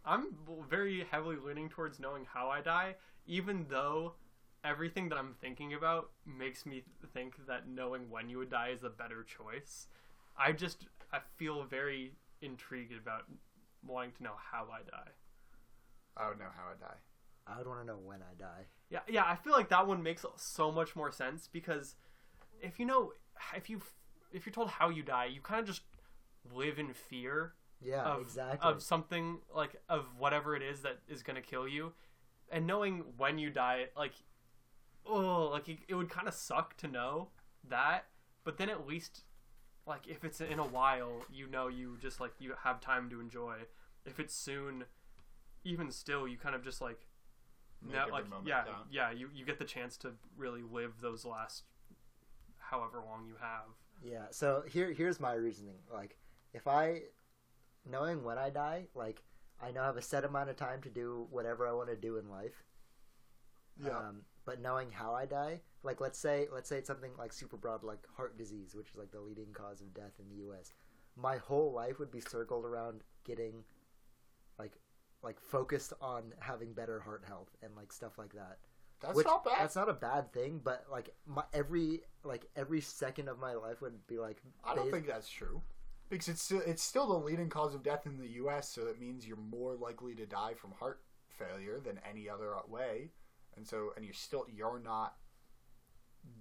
[0.05, 0.29] I'm
[0.69, 4.15] very heavily leaning towards knowing how I die, even though
[4.65, 8.85] everything that I'm thinking about makes me think that knowing when you would die is
[8.85, 9.89] a better choice.
[10.37, 13.25] I just I feel very intrigued about
[13.87, 15.11] wanting to know how I die.
[16.17, 16.97] I would know how I die.
[17.47, 18.67] I would want to know when I die.
[18.91, 21.97] Yeah, yeah, I feel like that one makes so much more sense because
[22.63, 23.13] if you know
[23.57, 23.81] if you
[24.33, 25.83] if you're told how you die, you kind of just
[26.55, 28.59] live in fear Yeah, of, exactly.
[28.71, 31.93] of something like of whatever it is that is going to kill you
[32.51, 34.13] and knowing when you die like
[35.07, 37.29] oh like it, it would kind of suck to know
[37.69, 38.07] that
[38.45, 39.25] but then at least
[39.87, 43.21] like if it's in a while you know you just like you have time to
[43.21, 43.57] enjoy
[44.05, 44.85] if it's soon
[45.65, 47.07] even still you kind of just like
[47.83, 48.87] no, like yeah count.
[48.91, 51.65] yeah you, you get the chance to really live those last
[52.59, 53.65] however long you have
[54.03, 54.27] Yeah.
[54.31, 55.79] So here, here's my reasoning.
[55.93, 56.17] Like,
[56.53, 57.03] if I,
[57.89, 59.23] knowing when I die, like,
[59.63, 61.97] I know I have a set amount of time to do whatever I want to
[61.97, 62.65] do in life.
[63.83, 63.97] Yeah.
[63.97, 67.57] Um, but knowing how I die, like, let's say, let's say it's something like super
[67.57, 70.73] broad, like heart disease, which is like the leading cause of death in the U.S.
[71.17, 73.63] My whole life would be circled around getting,
[74.59, 74.73] like,
[75.23, 78.59] like focused on having better heart health and like stuff like that.
[79.01, 79.55] That's Which- not bad.
[79.61, 83.81] That's not a bad thing, but like my every like every second of my life
[83.83, 84.43] would be like.
[84.65, 85.63] I don't based- think that's true.
[86.09, 89.01] Because it's still, it's still the leading cause of death in the U.S., so that
[89.01, 93.13] means you're more likely to die from heart failure than any other way,
[93.57, 95.15] and so and you're still you're not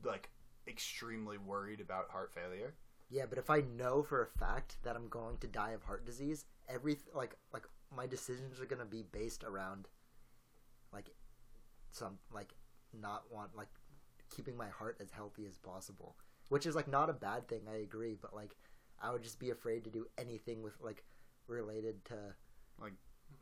[0.03, 0.29] like
[0.67, 2.75] extremely worried about heart failure.
[3.09, 6.05] Yeah, but if I know for a fact that I'm going to die of heart
[6.05, 7.63] disease, every like like
[7.95, 9.87] my decisions are gonna be based around
[10.93, 11.09] like
[11.91, 12.53] some like
[12.93, 13.69] not want like
[14.35, 16.15] keeping my heart as healthy as possible,
[16.49, 17.61] which is like not a bad thing.
[17.71, 18.55] I agree, but like
[19.01, 21.03] I would just be afraid to do anything with like
[21.47, 22.15] related to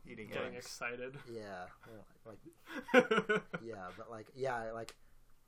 [0.06, 0.66] Eating getting eggs.
[0.66, 2.38] excited yeah well, like
[3.64, 4.94] yeah, but like yeah like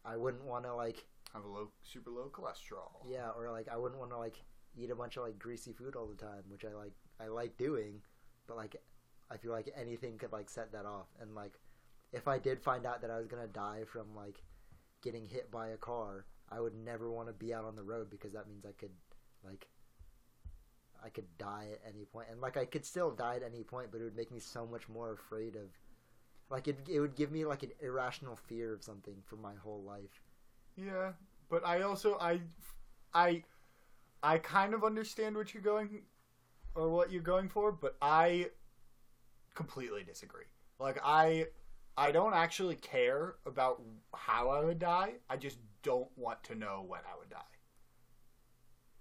[0.05, 3.05] I wouldn't want to like have a low, super low cholesterol.
[3.09, 4.37] Yeah, or like I wouldn't want to like
[4.77, 7.57] eat a bunch of like greasy food all the time, which I like I like
[7.57, 8.01] doing,
[8.47, 8.77] but like
[9.31, 11.07] I feel like anything could like set that off.
[11.21, 11.61] And like
[12.13, 14.43] if I did find out that I was gonna die from like
[15.03, 18.11] getting hit by a car, I would never want to be out on the road
[18.11, 18.93] because that means I could
[19.45, 19.67] like
[21.05, 23.89] I could die at any point, and like I could still die at any point,
[23.91, 25.69] but it would make me so much more afraid of.
[26.51, 29.83] Like it, it would give me like an irrational fear of something for my whole
[29.83, 30.21] life.
[30.77, 31.13] Yeah,
[31.49, 32.41] but I also I
[33.15, 33.45] I
[34.23, 36.03] I kind of understand what you're going
[36.75, 38.51] or what you're going for, but I
[39.55, 40.47] completely disagree.
[40.79, 41.47] Like I
[41.97, 43.83] I don't actually care about
[44.15, 45.15] how I would die.
[45.29, 47.39] I just don't want to know when I would die.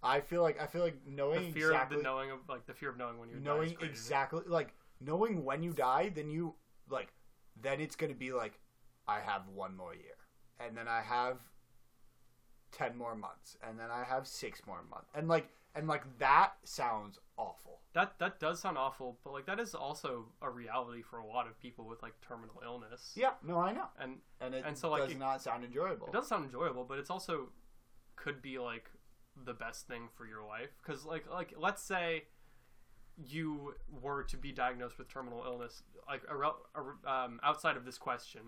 [0.02, 2.66] I feel like I feel like knowing the fear exactly of the knowing of like
[2.66, 6.56] the fear of knowing when you knowing exactly like knowing when you die, then you
[6.90, 7.10] like
[7.62, 8.60] then it's gonna be like
[9.08, 10.16] I have one more year,
[10.60, 11.38] and then I have
[12.72, 16.54] ten more months, and then I have six more months, and like and like that
[16.64, 17.80] sounds awful.
[17.94, 21.48] that that does sound awful but like that is also a reality for a lot
[21.48, 24.90] of people with like terminal illness Yeah, no, I know, and and it And so,
[24.90, 26.08] like, does it- not sound enjoyable.
[26.08, 27.50] it does sound enjoyable but it's also
[28.16, 28.90] could be like
[29.46, 32.24] the best thing for your life because like like let's say
[33.26, 36.22] you were to be diagnosed with terminal illness like
[37.06, 38.42] um, outside of this question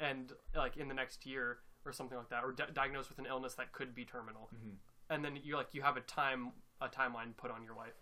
[0.00, 3.26] and like in the next year or something like that or di- diagnosed with an
[3.26, 4.76] illness that could be terminal Mhm.
[5.10, 7.94] and then you like you have a time a timeline put on your life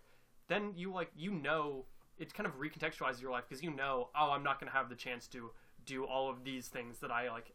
[0.47, 1.85] then you like you know
[2.17, 4.89] it kind of recontextualizes your life because you know oh i'm not going to have
[4.89, 5.51] the chance to
[5.85, 7.53] do all of these things that i like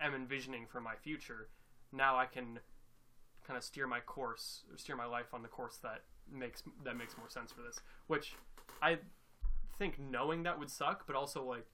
[0.00, 1.48] am envisioning for my future
[1.92, 2.58] now i can
[3.46, 6.96] kind of steer my course or steer my life on the course that makes that
[6.96, 8.34] makes more sense for this which
[8.82, 8.98] i
[9.78, 11.66] think knowing that would suck but also like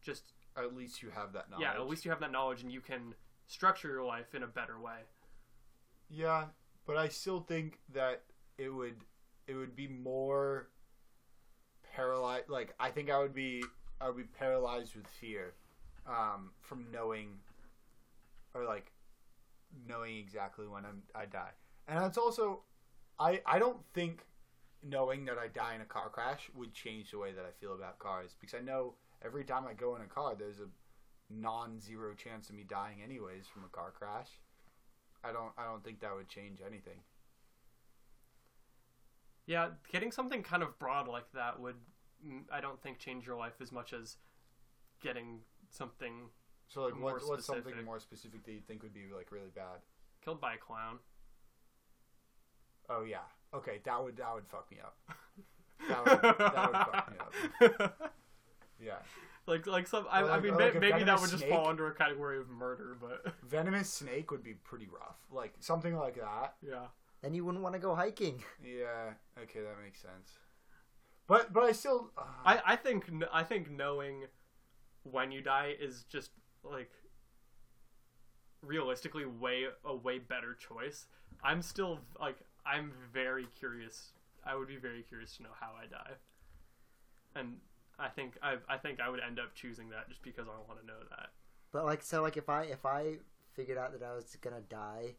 [0.00, 1.62] just At least you have that knowledge.
[1.62, 3.14] yeah at least you have that knowledge and you can
[3.46, 5.00] structure your life in a better way
[6.08, 6.46] Yeah,
[6.86, 8.22] but I still think that
[8.58, 9.04] it would
[9.46, 10.68] it would be more
[11.94, 12.48] paralyzed.
[12.48, 13.64] Like I think I would be
[14.00, 15.54] I would be paralyzed with fear
[16.06, 17.28] um, from knowing
[18.54, 18.92] or like
[19.86, 21.50] knowing exactly when I'm I die.
[21.88, 22.62] And it's also
[23.18, 24.24] I I don't think
[24.82, 27.74] knowing that I die in a car crash would change the way that I feel
[27.74, 30.68] about cars because I know every time I go in a car there's a
[31.32, 34.28] non-zero chance of me dying anyways from a car crash.
[35.22, 37.00] I don't I don't think that would change anything.
[39.46, 41.74] Yeah, getting something kind of broad like that would,
[42.24, 44.16] mm, I don't think, change your life as much as
[45.02, 46.28] getting something
[46.70, 49.80] So like what, what's something more specific that you think would be like really bad?
[50.24, 50.98] killed by a clown.
[52.88, 53.26] Oh yeah.
[53.54, 54.96] Okay, that would that would fuck me up.
[55.88, 58.12] That would, that would fuck me up.
[58.82, 58.94] Yeah.
[59.46, 60.06] Like, like some.
[60.10, 61.52] I, Or I mean, like a maybe that venomous would just snake.
[61.52, 65.16] fall under a category of murder, but Venomous snake would be pretty rough.
[65.30, 66.54] Like something like that.
[66.66, 66.86] yeah.
[67.20, 68.42] Then you wouldn't want to go hiking.
[68.64, 69.12] Yeah.
[69.42, 70.38] Okay, that makes sense.
[71.26, 72.10] But but I still.
[72.16, 74.24] Uh, I, I think I think knowing
[75.02, 76.30] when you die is just
[76.64, 76.90] like
[78.62, 81.06] realistically way a way better choice.
[81.42, 84.12] I'm still like I'm very curious.
[84.44, 86.12] I would be very curious to know how I die,
[87.34, 87.56] and
[87.98, 90.80] I think I I think I would end up choosing that just because I want
[90.80, 91.30] to know that.
[91.72, 93.16] But like, so like, if I if I
[93.52, 95.14] figured out that I was gonna die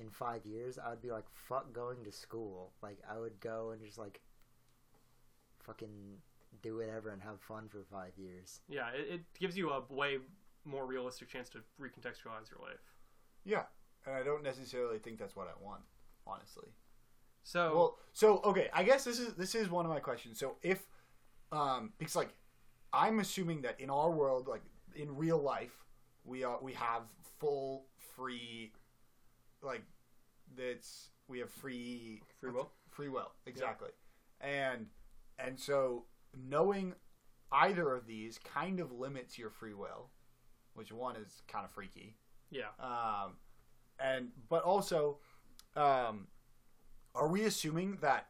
[0.00, 2.72] in five years, I would be like, fuck going to school.
[2.82, 4.20] Like, I would go and just like
[5.60, 6.18] fucking
[6.62, 8.60] do whatever and have fun for five years.
[8.68, 10.18] Yeah, it, it gives you a way
[10.64, 12.80] more realistic chance to recontextualize your life.
[13.44, 13.64] yeah,
[14.06, 15.82] and I don't necessarily think that's what I want,
[16.26, 16.68] honestly.
[17.42, 20.38] So Well, so okay, I guess this is this is one of my questions.
[20.38, 20.88] So if
[21.52, 22.34] um because like
[22.92, 24.62] I'm assuming that in our world like
[24.94, 25.84] in real life
[26.24, 27.02] we are we have
[27.38, 28.72] full free
[29.62, 29.82] like
[30.56, 32.70] that's we have free Free will?
[32.90, 33.90] free will exactly.
[34.40, 34.86] And
[35.38, 36.04] and so
[36.36, 36.94] knowing
[37.52, 40.10] either of these kind of limits your free will,
[40.74, 42.16] which one is kind of freaky
[42.54, 43.32] yeah, um,
[43.98, 45.18] and but also,
[45.74, 46.28] um,
[47.14, 48.28] are we assuming that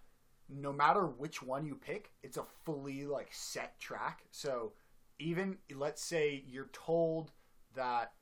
[0.48, 4.24] no matter which one you pick, it's a fully like set track?
[4.30, 4.72] So
[5.18, 7.33] even let's say you're told
[7.74, 8.12] that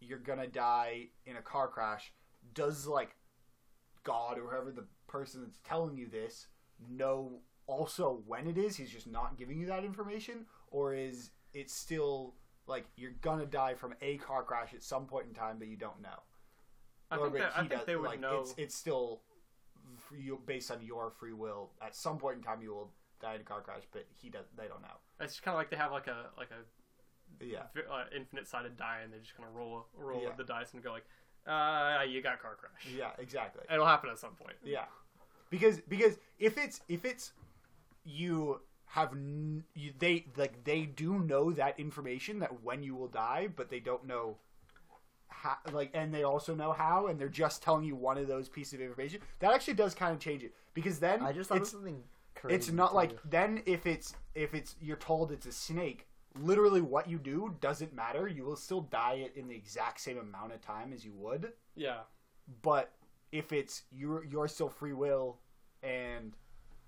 [0.00, 2.12] you're gonna die in a car crash,
[2.52, 3.14] does like
[4.02, 6.48] God or whoever the person that's telling you this
[6.88, 8.76] know also when it is?
[8.76, 12.34] He's just not giving you that information, or is it still
[12.70, 15.76] like you're gonna die from a car crash at some point in time, but you
[15.76, 16.20] don't know?
[17.10, 18.40] I Or think that, I think does- they would like, know.
[18.40, 19.20] It's, it's still
[20.16, 21.70] you based on your free will.
[21.82, 24.46] At some point in time, you will die in a car crash, but he does.
[24.56, 24.96] They don't know.
[25.20, 27.64] It's kind of like they have like a like a Yeah.
[27.90, 30.32] uh, infinite sided die, and they just kind of roll roll Yeah.
[30.36, 31.04] the dice and go like,
[31.46, 32.86] uh, you got car crash.
[32.94, 33.10] Yeah.
[33.18, 33.64] Exactly.
[33.72, 34.56] It'll happen at some point.
[34.62, 34.84] Yeah,
[35.50, 37.32] because because if it's if it's
[38.04, 43.08] you have n- you, they like they do know that information that when you will
[43.08, 44.36] die, but they don't know
[45.28, 48.48] how like and they also know how, and they're just telling you one of those
[48.48, 49.20] pieces of information.
[49.38, 52.02] That actually does kind of change it because then I just thought of it's something
[52.34, 52.56] crazy.
[52.56, 53.16] it's not like do.
[53.30, 56.06] then if it's if it's you're told it's a snake.
[56.40, 58.28] Literally, what you do doesn't matter.
[58.28, 62.02] You will still die in the exact same amount of time as you would Yeah,
[62.62, 62.92] but
[63.30, 65.38] if it's you're you're still free will
[65.82, 66.32] and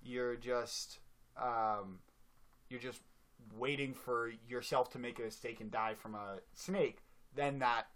[0.01, 0.99] you're just
[1.41, 1.99] um
[2.69, 3.01] you're just
[3.57, 7.03] waiting for yourself to make a mistake and die from a snake
[7.35, 7.87] then that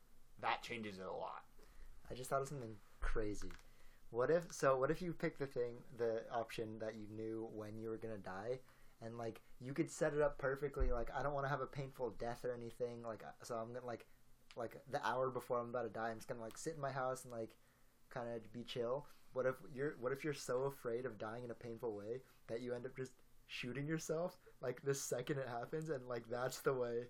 [0.41, 1.43] that changes it a lot
[2.09, 3.51] I just thought of something crazy.
[4.09, 4.77] What if so?
[4.77, 8.17] What if you pick the thing, the option that you knew when you were gonna
[8.17, 8.59] die,
[9.01, 10.91] and like you could set it up perfectly.
[10.91, 13.03] Like I don't want to have a painful death or anything.
[13.03, 14.05] Like so, I'm gonna like
[14.55, 16.91] like the hour before I'm about to die, I'm just gonna like sit in my
[16.91, 17.57] house and like
[18.09, 19.05] kind of be chill.
[19.33, 22.61] What if you're What if you're so afraid of dying in a painful way that
[22.61, 23.11] you end up just
[23.47, 27.03] shooting yourself like the second it happens, and like that's the way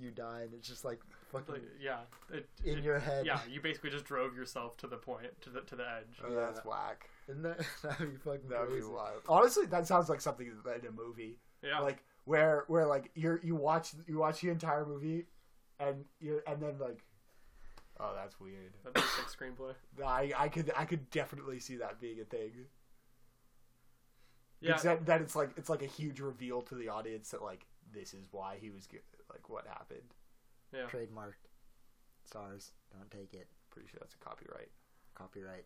[0.00, 1.00] you die, and it's just like
[1.32, 1.98] fucking like, yeah.
[2.32, 3.26] It, in it- your head.
[3.26, 6.18] yeah, you basically just drove yourself to the point to the to the edge.
[6.24, 6.40] oh, Yeah.
[6.40, 10.20] that's whack Isn't that that'd be fucking that would be wild honestly that sounds like
[10.20, 14.50] something in a movie Yeah, like where where like you're you watch you watch the
[14.50, 15.26] entire movie
[15.80, 17.00] and you and then like
[18.00, 19.74] oh that's weird that'd be a sick screenplay.
[20.06, 22.52] I, I could I could definitely see that being a thing.
[24.60, 27.42] Yeah, Because that, that it's like it's like a huge reveal to the audience that
[27.42, 29.00] like this is why he was good,
[29.30, 30.14] like what happened.
[30.72, 30.86] yeah.
[30.90, 31.46] Trademarked.
[32.24, 32.72] Stars.
[32.92, 33.46] Don't take it.
[33.70, 34.68] Pretty sure that's a copyright.
[35.14, 35.64] Copyright.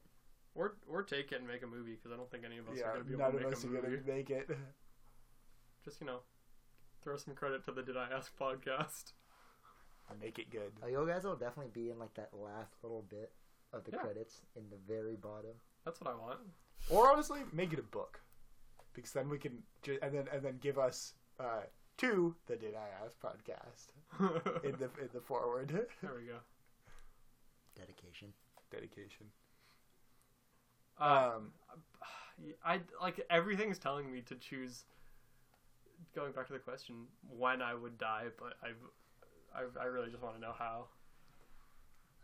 [0.54, 2.78] Or or take it and make a movie because I don't think any of us
[2.80, 3.96] are gonna be able to of make us a are movie.
[3.96, 4.50] gonna make it.
[5.84, 6.20] Just you know,
[7.02, 9.12] throw some credit to the Did I Ask podcast.
[10.20, 10.72] make it good.
[10.82, 13.32] Oh, you guys will definitely be in like that last little bit
[13.72, 13.98] of the Yeah.
[13.98, 15.52] credits in the very bottom.
[15.84, 16.38] That's what I want.
[16.90, 18.20] Or honestly, make it a book,
[18.94, 21.62] because then we can ju- and then and then give us uh,
[21.98, 23.92] to the Did I Ask podcast
[24.64, 25.68] in the in the forward.
[26.02, 26.38] there we go.
[27.76, 28.32] Dedication.
[28.70, 29.26] Dedication.
[31.00, 31.52] Uh, Um,
[32.64, 34.84] I like everything's telling me to choose.
[36.14, 37.06] Going back to the question,
[37.38, 38.76] when I would die, but I've,
[39.54, 40.86] I, I really just want to know how.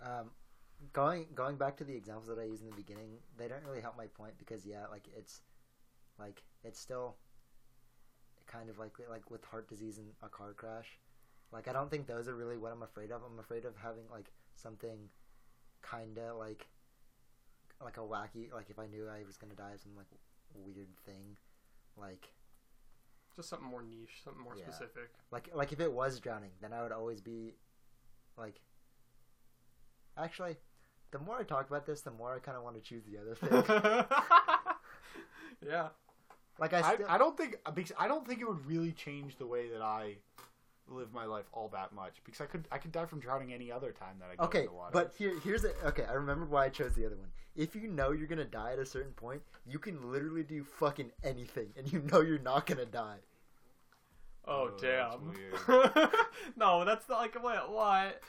[0.05, 0.31] Um,
[0.93, 3.81] going going back to the examples that I used in the beginning, they don't really
[3.81, 5.41] help my point because yeah, like it's
[6.19, 7.17] like it's still
[8.47, 10.99] kind of like like with heart disease and a car crash.
[11.53, 13.23] Like I don't think those are really what I'm afraid of.
[13.23, 15.09] I'm afraid of having like something
[15.89, 16.67] kinda like
[17.83, 20.09] like a wacky like if I knew I was gonna die of some like
[20.55, 21.37] weird thing.
[21.97, 22.29] Like
[23.37, 24.65] Just something more niche, something more Yeah.
[24.71, 25.11] specific.
[25.31, 27.55] like like if it was drowning, then I would always be
[28.37, 28.61] like
[30.17, 30.57] actually
[31.11, 33.19] the more I talk about this, the more I kind of want to choose the
[33.19, 33.65] other thing.
[35.67, 35.89] yeah.
[36.59, 38.93] Like I I, still, I don't think uh, because I don't think it would really
[38.93, 40.17] change the way that I
[40.91, 43.71] live my life all that much because I could I could die from drowning any
[43.71, 44.91] other time that I go okay, in the water.
[44.93, 45.77] but here here's it.
[45.85, 47.29] Okay, I remember why I chose the other one.
[47.57, 51.11] If you know you're gonna die at a certain point, you can literally do fucking
[51.25, 53.19] anything, and you know you're not gonna die.
[54.47, 56.11] Oh, Oh, that's damn.
[56.57, 57.71] no, that's not like what?
[57.71, 58.21] What?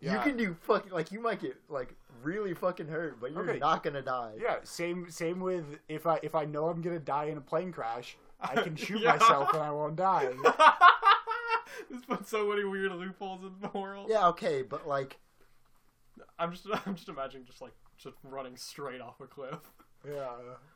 [0.00, 3.58] You can do fucking like you might get like really fucking hurt, but you're Okay.
[3.58, 4.34] not gonna die.
[4.40, 7.72] yeah, same same with if I if I know I'm gonna die in a plane
[7.72, 9.16] crash, I can shoot Yeah.
[9.16, 10.28] myself and I won't die.
[11.90, 14.08] this puts so many weird loopholes in the world.
[14.10, 15.18] Yeah, okay, but like
[16.38, 19.72] I'm just, I'm just imagining just like just running straight off a cliff.
[20.08, 20.28] Yeah.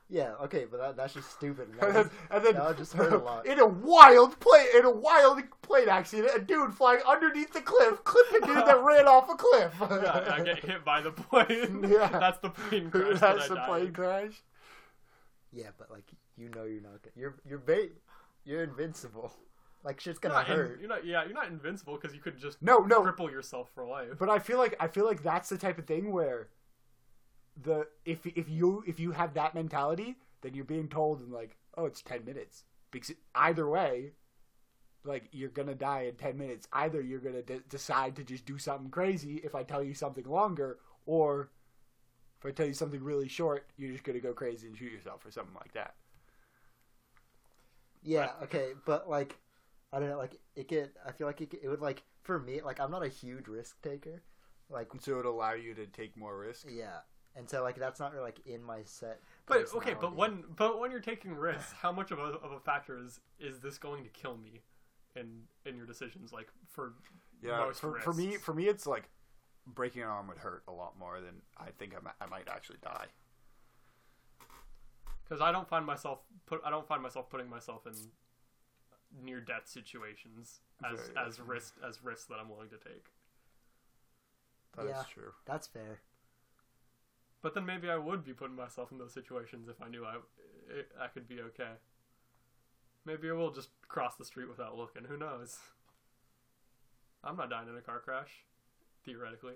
[0.09, 1.69] yeah, okay, but that, that's just stupid.
[1.69, 3.45] and that And then, was- and then that would just hurt a lot.
[3.45, 8.03] in a wild plane in a wild plane accident, a dude flying underneath the cliff
[8.03, 9.73] clipped a dude that ran off a cliff.
[9.79, 11.85] Yeah, I get hit by the plane.
[11.89, 12.07] Yeah.
[12.09, 13.19] That's the plane crash.
[13.19, 14.43] That's that the I plane crash.
[15.51, 16.05] yeah, but like
[16.37, 17.13] you know you're not gonna.
[17.15, 17.93] You're you're bait.
[18.45, 19.31] You're invincible.
[19.83, 20.79] Like shit's gonna not, in- hurt.
[20.79, 23.85] you're not, yeah, you're not invincible because you could just No, no, cripple yourself for
[23.85, 24.09] life.
[24.17, 26.47] But I feel like I feel like that's the type of thing where
[27.61, 31.57] the if if you if you have that mentality, then you're being told in like,
[31.77, 32.63] oh, it's ten minutes.
[32.91, 34.13] Because either way,
[35.03, 36.67] like you're gonna die in ten minutes.
[36.73, 40.25] Either you're gonna de- decide to just do something crazy if I tell you something
[40.25, 41.49] longer, or
[42.39, 45.25] if I tell you something really short, you're just gonna go crazy and shoot yourself
[45.25, 45.95] or something like that.
[48.01, 49.37] Yeah, okay, but like,
[49.91, 50.91] I don't know, like it could.
[51.05, 53.81] I feel like it, it would like for me, like I'm not a huge risk
[53.81, 54.23] taker,
[54.69, 56.67] like So it'll allow you to take more risk.
[56.67, 56.99] yeah,
[57.35, 59.19] and so like that's not really like in my set.
[59.45, 62.59] But okay, but when but when you're taking risks, how much of a of a
[62.59, 64.61] factor is is this going to kill me
[65.15, 66.31] in in your decisions?
[66.31, 66.93] Like for
[67.41, 69.09] Yeah, most for, for me, for me, it's like
[69.65, 72.47] breaking an arm would hurt a lot more than I think I might, I might
[72.49, 73.07] actually die.
[75.23, 77.93] because I don't find myself put I don't find myself putting myself in
[79.23, 83.07] near death situations as Very as risk as risks that I'm willing to take.
[84.75, 85.03] That's Yeah.
[85.03, 85.33] true.
[85.45, 86.01] that's fair.
[87.43, 90.15] But then maybe I would be putting myself in those situations if I knew I
[90.99, 91.73] I could be okay.
[93.05, 95.03] Maybe I will just cross the street without looking.
[95.03, 95.59] Who knows?
[97.21, 98.45] I'm not dying in a car crash,
[99.05, 99.55] theoretically.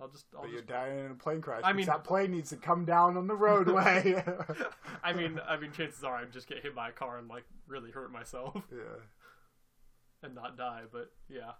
[0.00, 0.26] I'll just.
[0.34, 1.62] I'll But you're just dying in a plane crash.
[1.64, 4.22] I mean- that plane needs to come down on the roadway.
[5.04, 7.44] I mean, I mean, chances are I'd just get hit by a car and like
[7.68, 8.78] really hurt myself yeah.
[10.24, 10.82] and not die.
[10.90, 11.52] But yeah,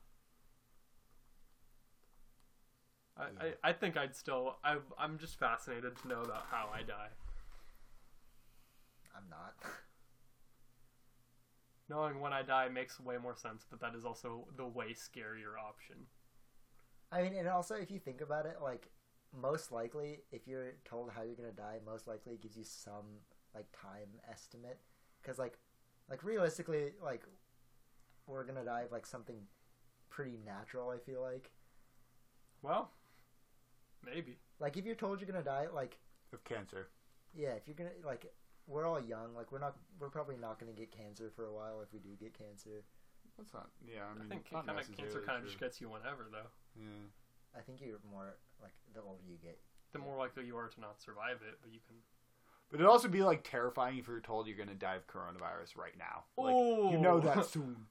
[3.16, 3.50] I, Yeah.
[3.62, 4.56] I, I think I'd still.
[4.64, 7.10] I, I'm just fascinated to know about how I die.
[9.16, 9.54] I'm not.
[11.88, 15.58] Knowing when I die makes way more sense, but that is also the way scarier
[15.62, 16.06] option.
[17.12, 18.88] I mean, and also if you think about it, like
[19.32, 23.20] most likely, if you're told how you're gonna die, most likely it gives you some
[23.54, 24.78] like time estimate,
[25.22, 25.58] because like,
[26.10, 27.22] like realistically, like
[28.26, 29.36] we're gonna die of like something
[30.10, 30.90] pretty natural.
[30.90, 31.50] I feel like,
[32.62, 32.90] Well,
[34.06, 34.38] maybe.
[34.60, 35.98] like if you're told you're gonna die, like
[36.32, 36.88] Of cancer.
[37.34, 38.26] yeah, if you're gonna like,
[38.66, 41.80] we're all young, like we're not, we're probably not gonna get cancer for a while
[41.82, 42.84] if we do get cancer.
[43.36, 43.68] That's not.
[43.84, 46.48] Yeah, I I, mean, think kind of cancer kind of just gets you whenever, though.
[46.76, 47.10] Yeah.
[47.56, 49.58] I think you're more like the older you get.
[49.92, 51.96] The more likely you are to not survive it, but you can.
[52.70, 55.96] But it'd also be like terrifying if you're told you're gonna die of coronavirus right
[55.98, 56.24] now.
[56.36, 56.90] Like, Ooh.
[56.92, 57.86] you know that soon.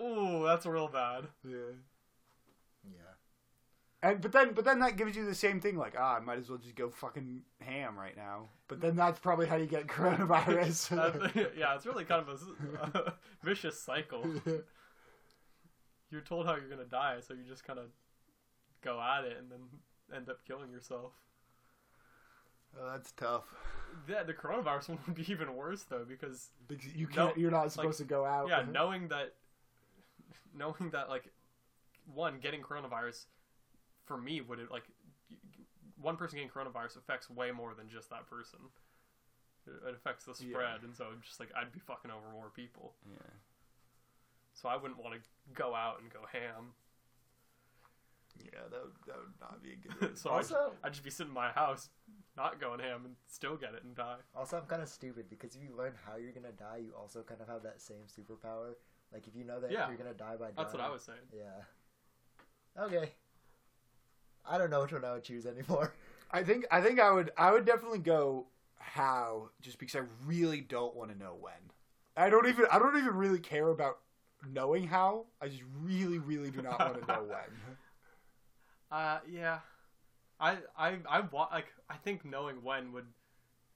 [0.00, 1.24] Ooh, that's real bad.
[1.44, 1.76] Yeah.
[2.84, 3.12] Yeah.
[4.10, 5.76] And but then but then that gives you the same thing.
[5.76, 8.48] Like ah, I might as well just go fucking ham right now.
[8.68, 10.90] But then that's probably how you get coronavirus.
[11.34, 12.40] That- yeah, it's really kind of
[12.92, 14.24] a, a vicious cycle.
[16.10, 17.86] You're told how you're gonna die, so you just kind of
[18.82, 19.58] go at it and then
[20.14, 21.12] end up killing yourself.
[22.78, 23.44] oh, that's tough.
[24.08, 27.36] Yeah, the coronavirus one would be even worse though because Because you can't.
[27.36, 28.48] You're not supposed to go out.
[28.48, 29.32] yeah, knowing that,
[30.56, 31.24] knowing that like,
[32.14, 33.24] one getting coronavirus
[34.06, 34.84] for me would it like
[35.30, 35.64] y- y-
[36.00, 38.60] one person getting coronavirus affects way more than just that person.
[39.66, 40.50] It, it affects the Yeah.
[40.50, 42.94] spread, and so just like I'd be fucking over more people.
[43.10, 43.18] Yeah.
[44.54, 45.20] So I wouldn't want to
[45.54, 46.72] go out and go ham.
[48.42, 49.76] Yeah, that would, that would not be a
[50.06, 50.18] good.
[50.18, 51.88] so I'd, Also- I'd just be sitting in my house,
[52.36, 54.16] not going ham, and still get it and die.
[54.34, 57.22] Also, I'm kind of stupid because if you learn how you're gonna die, you also
[57.22, 58.74] kind of have that same superpower.
[59.12, 59.88] Like if you know that Yeah.
[59.88, 60.54] you're gonna die by dying.
[60.56, 61.18] That's what I was saying.
[61.34, 62.82] Yeah.
[62.82, 63.12] Okay.
[64.48, 65.92] I don't know which one I would choose anymore.
[66.30, 68.46] I think I think I would I would definitely go
[68.78, 71.54] how just because I really don't want to know when.
[72.16, 73.98] I don't even I don't even really care about
[74.52, 75.26] knowing how.
[75.40, 77.38] I just really really do not want to know when.
[78.88, 79.58] Uh, yeah,
[80.38, 83.06] I I I want like I think knowing when would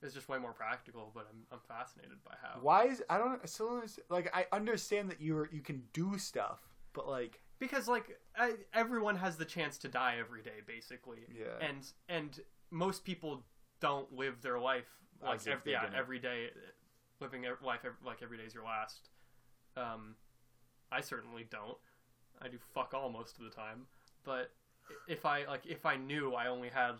[0.02, 2.60] is just way more practical, but I'm I'm fascinated by how.
[2.60, 5.82] Why is I don't I still don't understand, like I understand that you're you can
[5.92, 6.60] do stuff,
[6.92, 11.20] but like because like I, everyone has the chance to die every day basically.
[11.32, 11.66] Yeah.
[11.66, 12.40] and and
[12.70, 13.44] most people
[13.80, 14.88] don't live their life
[15.22, 16.48] like every, yeah, every day
[17.20, 19.11] living life like every day is your last.
[19.76, 20.16] Um
[20.90, 21.78] i certainly don't.
[22.42, 23.86] I do fuck all most of the time.
[24.24, 24.50] But
[25.06, 26.92] if i like if i knew i only had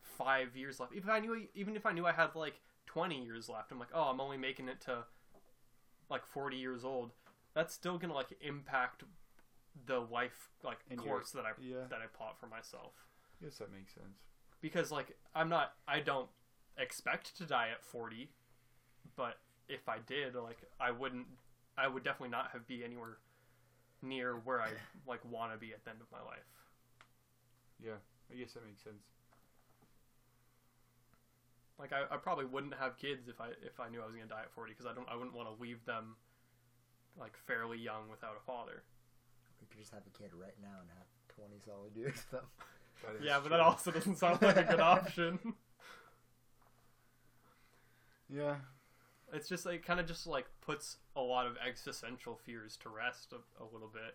[0.00, 3.48] five years left if i knew even if i knew i had like 20 years
[3.48, 4.98] left i'm like oh i'm only making it to
[6.10, 7.12] like 40 years old
[7.54, 9.04] that's still gonna like impact
[9.86, 12.92] the life like And course that i yeah, that i plot for myself
[13.42, 14.18] yes that makes sense.
[14.60, 16.28] because like I'm not I don't
[16.76, 18.30] expect to die at 40
[19.16, 21.26] but if I did like I wouldn't
[21.76, 23.16] I would definitely not have be anywhere
[24.02, 24.68] near where I
[25.06, 26.68] like want to be at the end of my life
[27.82, 27.98] Yeah,
[28.30, 29.02] I guess that makes sense.
[31.78, 34.28] like I, I probably wouldn't have kids if I if I knew I was going
[34.28, 36.16] to die at 40 because I don't I wouldn't want to leave them
[37.18, 38.82] like fairly young without a father
[39.62, 41.06] We could just have a kid right now and have
[41.36, 42.44] 20 solid years of them.
[43.06, 43.50] That is yeah but true.
[43.56, 45.38] that also doesn't sound like a good option
[48.28, 48.56] Yeah,
[49.32, 53.32] it's just like kind of just like puts a lot of existential fears to rest
[53.32, 54.14] a, a little bit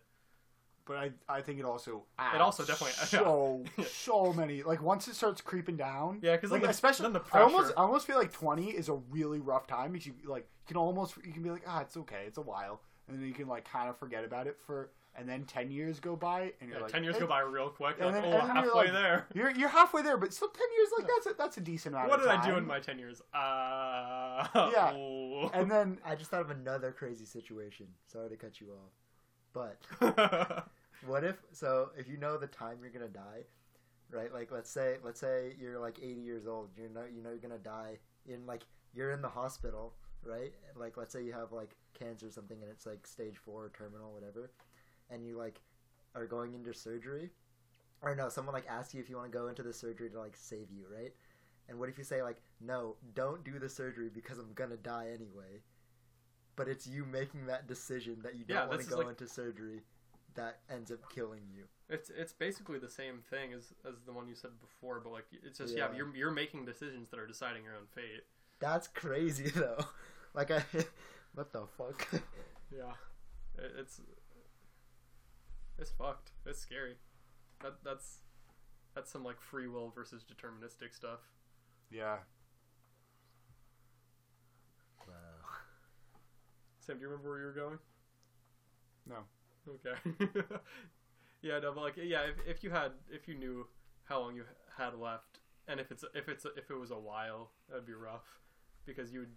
[0.86, 3.86] but I I think it also It also definitely- so Yeah.
[3.92, 6.20] so many like once it starts creeping down.
[6.22, 8.70] yeah because like the, especially then the I almost pressure- I almost feel like twenty
[8.70, 11.64] is a really rough time because you like you can almost you can be like
[11.68, 14.48] ah it's okay it's a while and then you can like kind of forget about
[14.48, 17.26] it for and then ten years go by and you're Yeah, like ten years go
[17.26, 17.96] by real quick.
[18.00, 19.26] And Like, then- oh, and then you're halfway like, there.
[19.34, 22.10] You're you're halfway there, but still ten years like that's a, that's a decent amount.
[22.10, 22.36] What of did.
[22.36, 23.22] I do in my ten years?
[23.34, 24.94] Uh, Yeah.
[24.96, 25.50] oh.
[25.54, 27.88] And then I just thought of another crazy situation.
[28.06, 28.92] Sorry to cut you off.
[29.54, 29.82] But
[31.06, 33.44] what if so if you know the time you're gonna die,
[34.12, 34.32] right?
[34.32, 36.70] Like let's say let's say you're like 80 years old.
[36.78, 37.98] You know you know you're gonna die
[38.28, 39.94] in like you're in the hospital,
[40.28, 40.54] right?
[40.76, 43.72] Like let's say you have like cancer or something and it's like stage four or
[43.78, 44.52] terminal, whatever,
[45.10, 45.62] and you like
[46.16, 47.30] are going into surgery,
[48.02, 50.20] or no, someone like asks you if you want to go into the surgery to
[50.20, 51.14] like save you, right?
[51.70, 55.08] And what if you say like, no, don't do the surgery because I'm gonna die
[55.14, 55.62] anyway.
[56.56, 59.82] But it's you making that decision that you don't want to go like- into surgery
[60.34, 61.64] that ends up killing you.
[61.90, 65.26] it's it's basically the same thing as as the one you said before, but like
[65.44, 65.98] it's just yeah, Yeah.
[65.98, 68.24] you're you're making decisions that are deciding your own fate.
[68.60, 69.84] That's crazy though.
[70.34, 70.64] Like I,
[71.34, 72.08] what the fuck?
[72.70, 72.92] Yeah,
[73.58, 74.02] it, it's
[75.78, 76.32] it's fucked.
[76.46, 76.98] It's scary.
[77.62, 78.20] That that's
[78.96, 81.22] that's some like free will versus deterministic stuff.
[81.90, 82.20] yeah,
[85.08, 85.14] wow.
[86.80, 87.80] Sam, do you remember where you were going?
[89.06, 89.18] No.
[89.70, 90.28] Okay.
[91.42, 93.68] yeah, no, but like, yeah, if, if you had, if you knew
[94.06, 94.44] how long you
[94.78, 98.40] had left, and if it's if it's if it was a while, that'd be rough,
[98.86, 99.30] because you'd.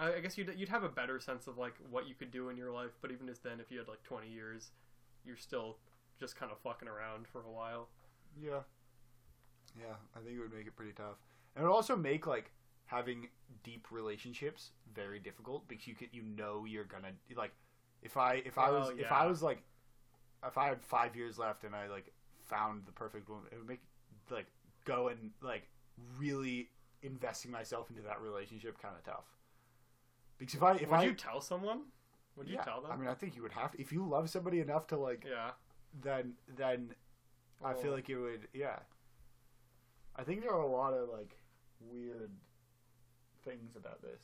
[0.00, 2.48] I, I guess you'd you'd have a better sense of like what you could do
[2.48, 4.70] in your life, but even as then, if you had like twenty years,
[5.24, 5.76] you're still
[6.18, 7.88] just kind of fucking around for a while.
[8.40, 8.60] yeah,
[9.78, 9.94] yeah.
[10.16, 11.18] I think it would make it pretty tough,
[11.54, 12.50] and it would also make like
[12.86, 13.28] having
[13.62, 17.52] deep relationships very difficult because you could you know you're gonna like
[18.02, 19.12] if I if I oh, was Oh, if.
[19.12, 19.62] I was like
[20.46, 22.12] if I had five years left and I like
[22.46, 23.82] found the perfect woman, it would make
[24.30, 24.46] like
[24.84, 25.68] go and like
[26.18, 26.70] really
[27.02, 29.24] investing myself into that relationship kind of tough.
[30.40, 31.82] Because if I if Would I you tell someone?
[32.36, 32.90] Would you yeah, tell them?
[32.90, 33.80] I mean, I think you would have to.
[33.80, 35.50] If you love somebody enough to like, yeah.
[36.02, 36.94] then then
[37.62, 38.48] I feel like it would.
[38.54, 38.78] Yeah.
[40.16, 41.36] I think there are a lot of like
[41.78, 42.30] weird
[43.44, 44.22] things about this.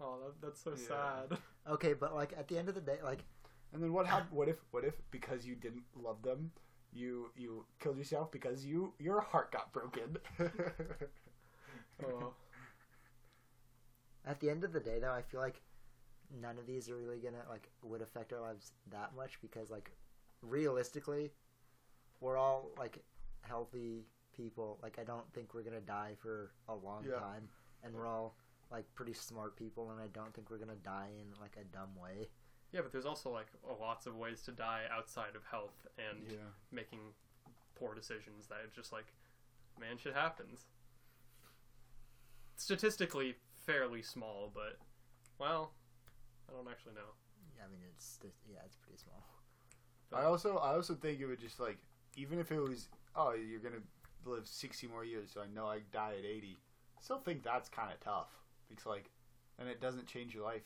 [0.00, 0.88] Oh, that, that's so Yeah.
[0.88, 1.38] sad.
[1.68, 3.24] Okay, but like at the end of the day, like
[3.72, 4.30] And then what happened?
[4.30, 4.56] What if?
[4.70, 6.52] What if because you didn't love them,
[6.92, 10.18] you you killed yourself because you your heart got broken?
[12.04, 12.34] Oh.
[14.26, 15.62] At the end of the day though, I feel like
[16.40, 19.90] none of these are really gonna like would affect our lives that much because like
[20.42, 21.32] realistically,
[22.20, 23.04] we're all like
[23.42, 24.04] healthy
[24.36, 24.78] people.
[24.82, 27.18] Like I don't think we're gonna die for a long Yeah.
[27.20, 27.48] time,
[27.82, 28.36] and we're all
[28.70, 31.94] like pretty smart people, and I don't think we're gonna die in like a dumb
[31.96, 32.28] way.
[32.72, 33.46] Yeah, but there's also like
[33.80, 36.50] lots of ways to die outside of health and Yeah.
[36.72, 37.14] making
[37.76, 39.14] poor decisions that it's just like,
[39.78, 40.66] man, shit happens.
[42.56, 43.36] Statistically,
[43.66, 44.78] fairly small, but
[45.38, 45.72] well,
[46.48, 47.12] I don't actually know.
[47.56, 49.22] Yeah, I mean it's yeah, it's pretty small.
[50.12, 51.78] I also I also think it would just like
[52.16, 53.82] even if it was oh you're gonna
[54.24, 56.56] live sixty more years so I know I die at eighty.
[57.00, 58.30] Still think that's kind of tough
[58.68, 59.10] because like
[59.58, 60.62] and it doesn't change your life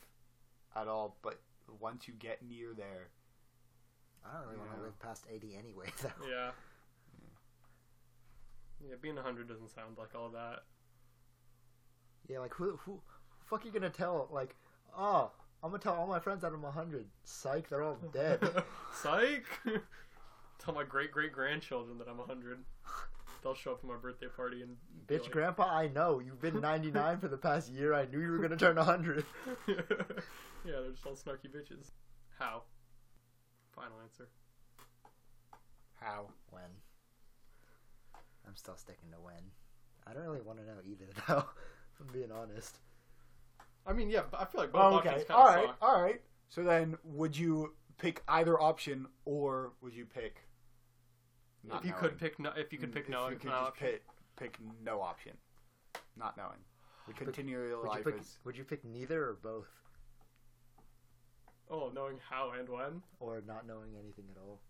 [0.76, 1.16] at all.
[1.22, 1.40] But
[1.80, 3.08] once you get near there,
[4.24, 6.10] I don't really want to live past eighty anyway, though.
[6.28, 6.50] Yeah.
[8.82, 10.60] Yeah, being 100 doesn't sound like all that.
[12.28, 13.00] Yeah, like who who
[13.46, 14.28] fuck you gonna tell?
[14.32, 14.54] Like,
[14.96, 15.30] oh,
[15.62, 17.06] I'm gonna tell all my friends that I'm hundred.
[17.24, 18.40] Psych, they're all dead.
[18.94, 19.44] Psych!
[20.58, 22.58] Tell my great great grandchildren that I'm 100.
[23.42, 24.76] They'll show up to my birthday party and.
[25.06, 27.94] Bitch, like- grandpa, I know you've been 99 for the past year.
[27.94, 29.24] I knew you were gonna turn 100.
[29.66, 29.74] yeah,
[30.66, 31.92] they're just all snarky bitches.
[32.38, 32.64] How?
[33.74, 34.28] Final answer.
[35.98, 36.62] how When?
[38.46, 39.42] I'm still sticking to when.
[40.06, 41.44] I don't really want to know either, though.
[42.00, 42.78] If I'm being honest.
[43.86, 45.66] I mean, yeah, but I feel like both oh, options okay kind all of right
[45.66, 45.76] suck.
[45.82, 46.20] all right.
[46.48, 50.46] So then would you pick either option or would you pick?
[51.64, 52.02] not If you knowing?
[52.02, 53.88] could pick no, if you could mm, pick If no, you could no just option.
[53.88, 54.02] pick
[54.36, 55.32] pick no option,
[56.16, 56.58] not knowing.
[57.06, 58.18] We continue your Would you life pick?
[58.20, 59.68] as Would you pick neither or both,
[61.70, 63.02] Oh, knowing how and when.
[63.20, 64.60] or not knowing anything at all?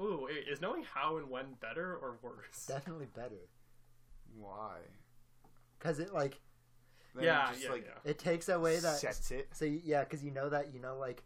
[0.00, 2.66] Ooh, wait, is knowing how and when better or worse?
[2.66, 3.48] Definitely better,
[4.36, 4.78] why.
[5.84, 6.40] Cause it like
[7.14, 8.10] Then it yeah, just, yeah, like, yeah.
[8.10, 8.96] it takes away that.
[8.96, 9.48] sets it.
[9.52, 11.22] So yeah, because you know that you know like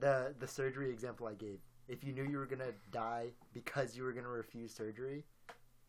[0.00, 1.58] the the surgery example I gave.
[1.88, 5.24] If you knew you were gonna die because you were gonna refuse surgery,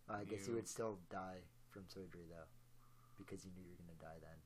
[0.10, 1.40] I guess you You- would still die
[1.72, 2.48] from surgery though,
[3.18, 4.38] because you knew you were gonna die then.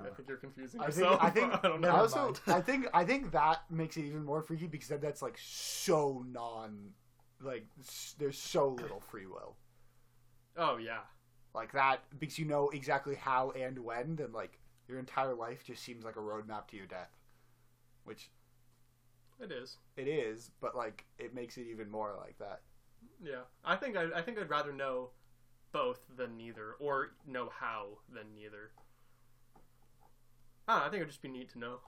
[0.00, 1.18] I think you're confusing I think yourself.
[1.22, 1.90] I think I don't know.
[1.94, 2.32] Also.
[2.46, 6.24] I think I think that makes it even more freaky because then that's like so
[6.30, 6.90] non
[7.42, 7.66] like
[8.18, 9.56] there's so little free will.
[10.56, 11.00] Oh yeah,
[11.54, 15.82] Like that because you know exactly how and when then like your entire life just
[15.82, 17.10] seems like a roadmap to your death.
[18.04, 18.30] Which
[19.40, 19.78] it is.
[19.96, 22.60] it is, but like it makes it even more like that.
[23.22, 25.10] Yeah, I think I, I think I'd rather know
[25.72, 28.70] both than neither, or know how than neither.
[30.68, 31.78] Ah, I think it'd just be neat to know.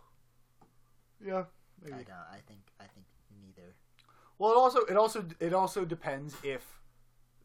[1.25, 1.45] Yeah.
[1.87, 2.09] I don't.
[2.31, 2.61] I think.
[2.81, 3.07] I think
[3.41, 3.75] neither.
[4.39, 6.81] Well, it also it also it also depends if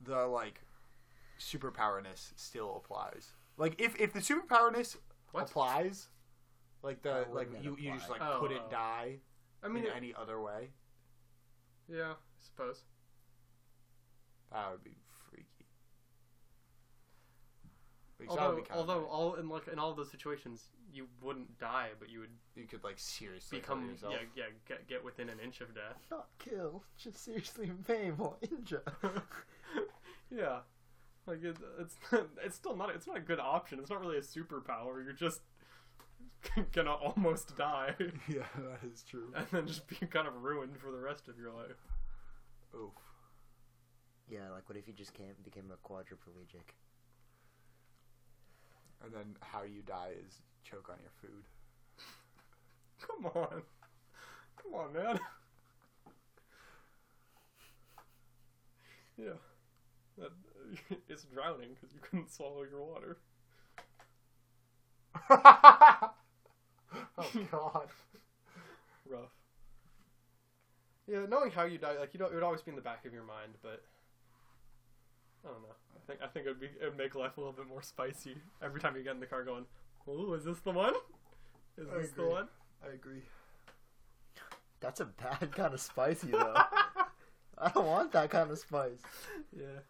[0.03, 0.61] the like
[1.41, 3.33] superpowerness still applies.
[3.57, 4.97] Like if if the superpowerness
[5.31, 5.49] What?
[5.49, 6.07] applies,
[6.83, 8.21] like the How like wouldn't it you you just like?
[8.21, 8.71] Oh, couldn't oh.
[8.71, 9.17] die
[9.63, 10.69] I mean, in it- any other way,
[11.87, 12.83] yeah, I suppose.
[14.51, 14.95] that would be
[15.29, 15.67] freaky.
[18.17, 19.09] Because that would Although, be kinda although nice.
[19.11, 22.65] all in like in all of those situations, you wouldn't die, but you would you
[22.67, 24.13] could like seriously hurt become yourself.
[24.13, 25.97] yeah yeah get get within an inch of death.
[26.11, 28.83] Not kill, just seriously maim or injure.
[30.29, 30.59] yeah,
[31.27, 31.95] like it, it's
[32.43, 33.79] it's still not it's not a good option.
[33.79, 35.03] It's not really a superpower.
[35.03, 35.41] You're just
[36.73, 37.95] gonna almost die,
[38.27, 39.31] yeah, that is true.
[39.35, 41.77] and then just be kind of ruined for the rest of your life.
[42.73, 42.93] Oof.
[44.29, 46.75] yeah, like what if you just can't became a quadriplegic?
[49.03, 51.43] And then how you die is choke on your food.
[53.07, 53.63] Come on,
[54.61, 55.19] come on, man.
[59.17, 59.33] yeah,
[60.17, 60.31] that
[61.09, 63.17] it's drowning because you couldn't swallow your water.
[65.29, 66.11] oh
[67.51, 67.87] god.
[69.09, 69.31] rough.
[71.07, 73.05] Yeah, knowing how you die, like you don't, it would always be in the back
[73.05, 73.83] of your mind, but
[75.45, 75.75] I don't know.
[75.95, 78.79] I think I think it'd be it'd make life a little bit more spicy every
[78.79, 79.65] time you get in the car, going,
[80.07, 80.93] "Oh, is this the one?
[81.77, 82.47] Is I this the one?"
[82.83, 83.23] I agree.
[84.79, 86.55] That's a bad kind of spicy though.
[87.57, 89.01] I don't want that kind of spice.
[89.55, 89.81] yeah,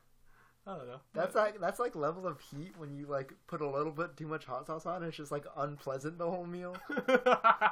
[0.68, 1.01] I don't know.
[1.14, 4.28] That's like that's like level of heat when you like put a little bit too
[4.28, 5.03] much hot sauce on.
[5.03, 6.76] It's just like unpleasant the whole meal.
[7.07, 7.72] yeah,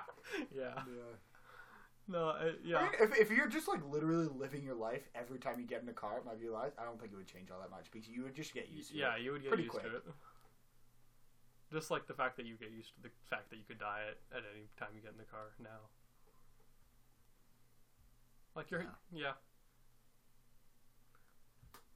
[0.52, 1.14] Yeah.
[2.08, 5.38] no, uh, I yeah, mean, if, if you're just like literally living your life every
[5.38, 7.28] time you get in a car at my view life, I don't think it would
[7.28, 9.20] change all that much because you would just get used to yeah, it.
[9.20, 9.84] Yeah, you would get pretty used quick.
[9.84, 10.04] to it.
[11.72, 14.02] Just like the fact that you get used to the fact that you could die
[14.10, 15.86] at, at any time you get in the car now.
[18.56, 19.34] Like you're, yeah.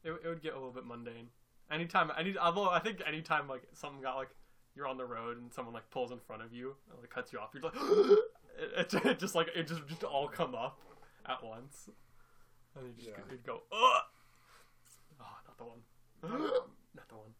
[0.03, 1.29] It, it would get a little bit mundane.
[1.71, 4.29] Anytime, any although I think anytime like something got like
[4.75, 7.31] you're on the road and someone like pulls in front of you and like cuts
[7.31, 7.73] you off, you're like
[8.59, 10.79] it, it, it just like it just just all come up,
[11.27, 11.89] at once,
[12.75, 13.23] and you just Yeah.
[13.31, 13.71] you'd go, Ugh!
[13.71, 14.01] oh,
[15.19, 15.79] not the one,
[16.95, 17.33] not the one.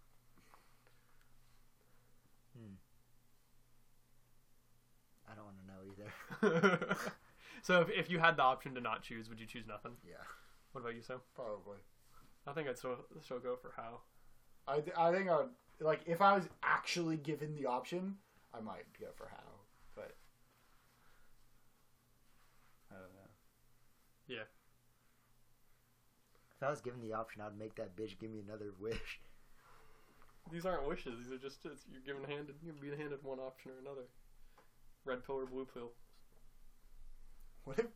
[2.58, 2.76] Hmm.
[5.30, 5.68] I don't want to
[6.42, 6.96] know either.
[7.62, 9.94] so if, if you had the option to not choose, would you choose nothing?
[10.08, 10.16] Yeah,
[10.72, 11.20] What about you, Sam?
[11.36, 11.78] probably.
[12.46, 14.02] I think I'd still, still go for how.
[14.68, 18.16] I, th- I think I would like if I was actually given the option,
[18.54, 19.52] I might go for how,
[19.96, 20.16] but
[22.92, 23.30] I don't know.
[24.28, 24.48] Yeah.
[26.58, 29.20] If I was given the option, I'd make that bitch give me another wish.
[30.52, 31.14] These aren't wishes.
[31.20, 32.56] These are just it's, you're given handed.
[32.64, 34.08] You're being handed one option or another.
[35.06, 35.92] Red pill or blue pill.
[37.64, 37.92] What if what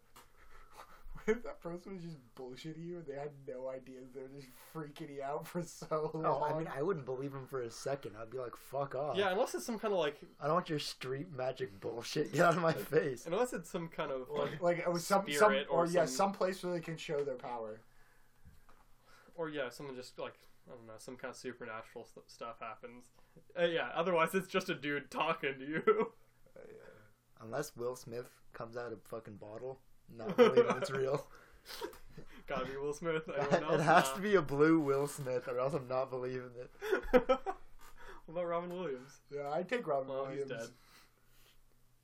[1.28, 4.48] if that person was just bullshitting you and they had no idea they were just
[4.74, 6.26] freaking you out for so long?
[6.26, 8.12] Oh, I mean, I wouldn't believe him for a second.
[8.20, 10.70] I'd be like, "Fuck off." Yeah, unless it's some kind of like, I don't want
[10.70, 12.32] your street magic bullshit.
[12.34, 13.26] Get out of my face.
[13.28, 15.88] unless it's some kind of like, like, like it was some some Spirit or, or
[15.88, 17.82] yeah some- some place where they can show their power.
[19.36, 20.34] or yeah, someone just like
[20.70, 23.06] I don't know, some kind of supernatural st- stuff happens.
[23.60, 26.12] Uh, yeah, otherwise it's just a dude talking to you.
[27.42, 29.80] Unless Will Smith comes out of a fucking bottle,
[30.16, 31.26] not believing it's real.
[32.48, 33.24] Gotta be Will Smith.
[33.38, 33.48] Else?
[33.54, 34.14] it has Nah.
[34.16, 36.72] to be a blue Will Smith, or else I'm not believing it.
[37.12, 37.40] what
[38.30, 39.20] about Robin Williams?
[39.34, 40.68] Yeah, I'd take Robin Well, he's Williams.
[40.68, 40.76] dead.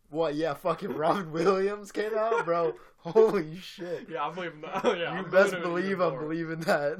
[0.09, 0.35] What?
[0.35, 2.75] Yeah, fucking Robin Williams came out, bro.
[2.97, 4.07] Holy shit!
[4.09, 4.83] Yeah, I'm believing that.
[4.85, 6.99] yeah, you I'm best believe I'm believing that.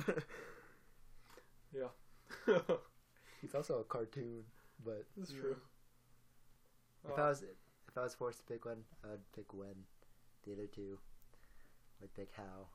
[1.74, 2.58] Yeah,
[3.42, 4.44] He's also a cartoon,
[4.86, 5.56] but that's true.
[7.06, 9.76] if Uh, I was if I was forced to pick one, I would pick when.
[10.46, 11.00] The other two
[12.02, 12.68] would pick how.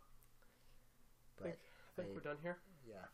[1.37, 2.59] But think, I think I- we're done here.
[2.89, 3.05] yeah,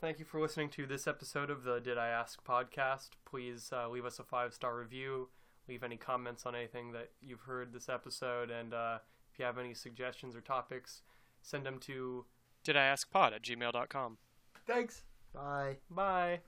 [0.00, 3.10] Thank you for listening to this episode of the Did I Ask podcast.
[3.24, 5.28] Please uh, leave us a five star review.
[5.68, 8.50] Leave any comments on anything that you've heard this episode.
[8.50, 8.98] And uh,
[9.32, 11.00] if you have any suggestions or topics,
[11.40, 12.26] send them to
[12.66, 14.18] didaskpod at gmail.com.
[14.66, 15.02] Thanks.
[15.32, 15.76] bye.
[15.90, 16.40] Bye.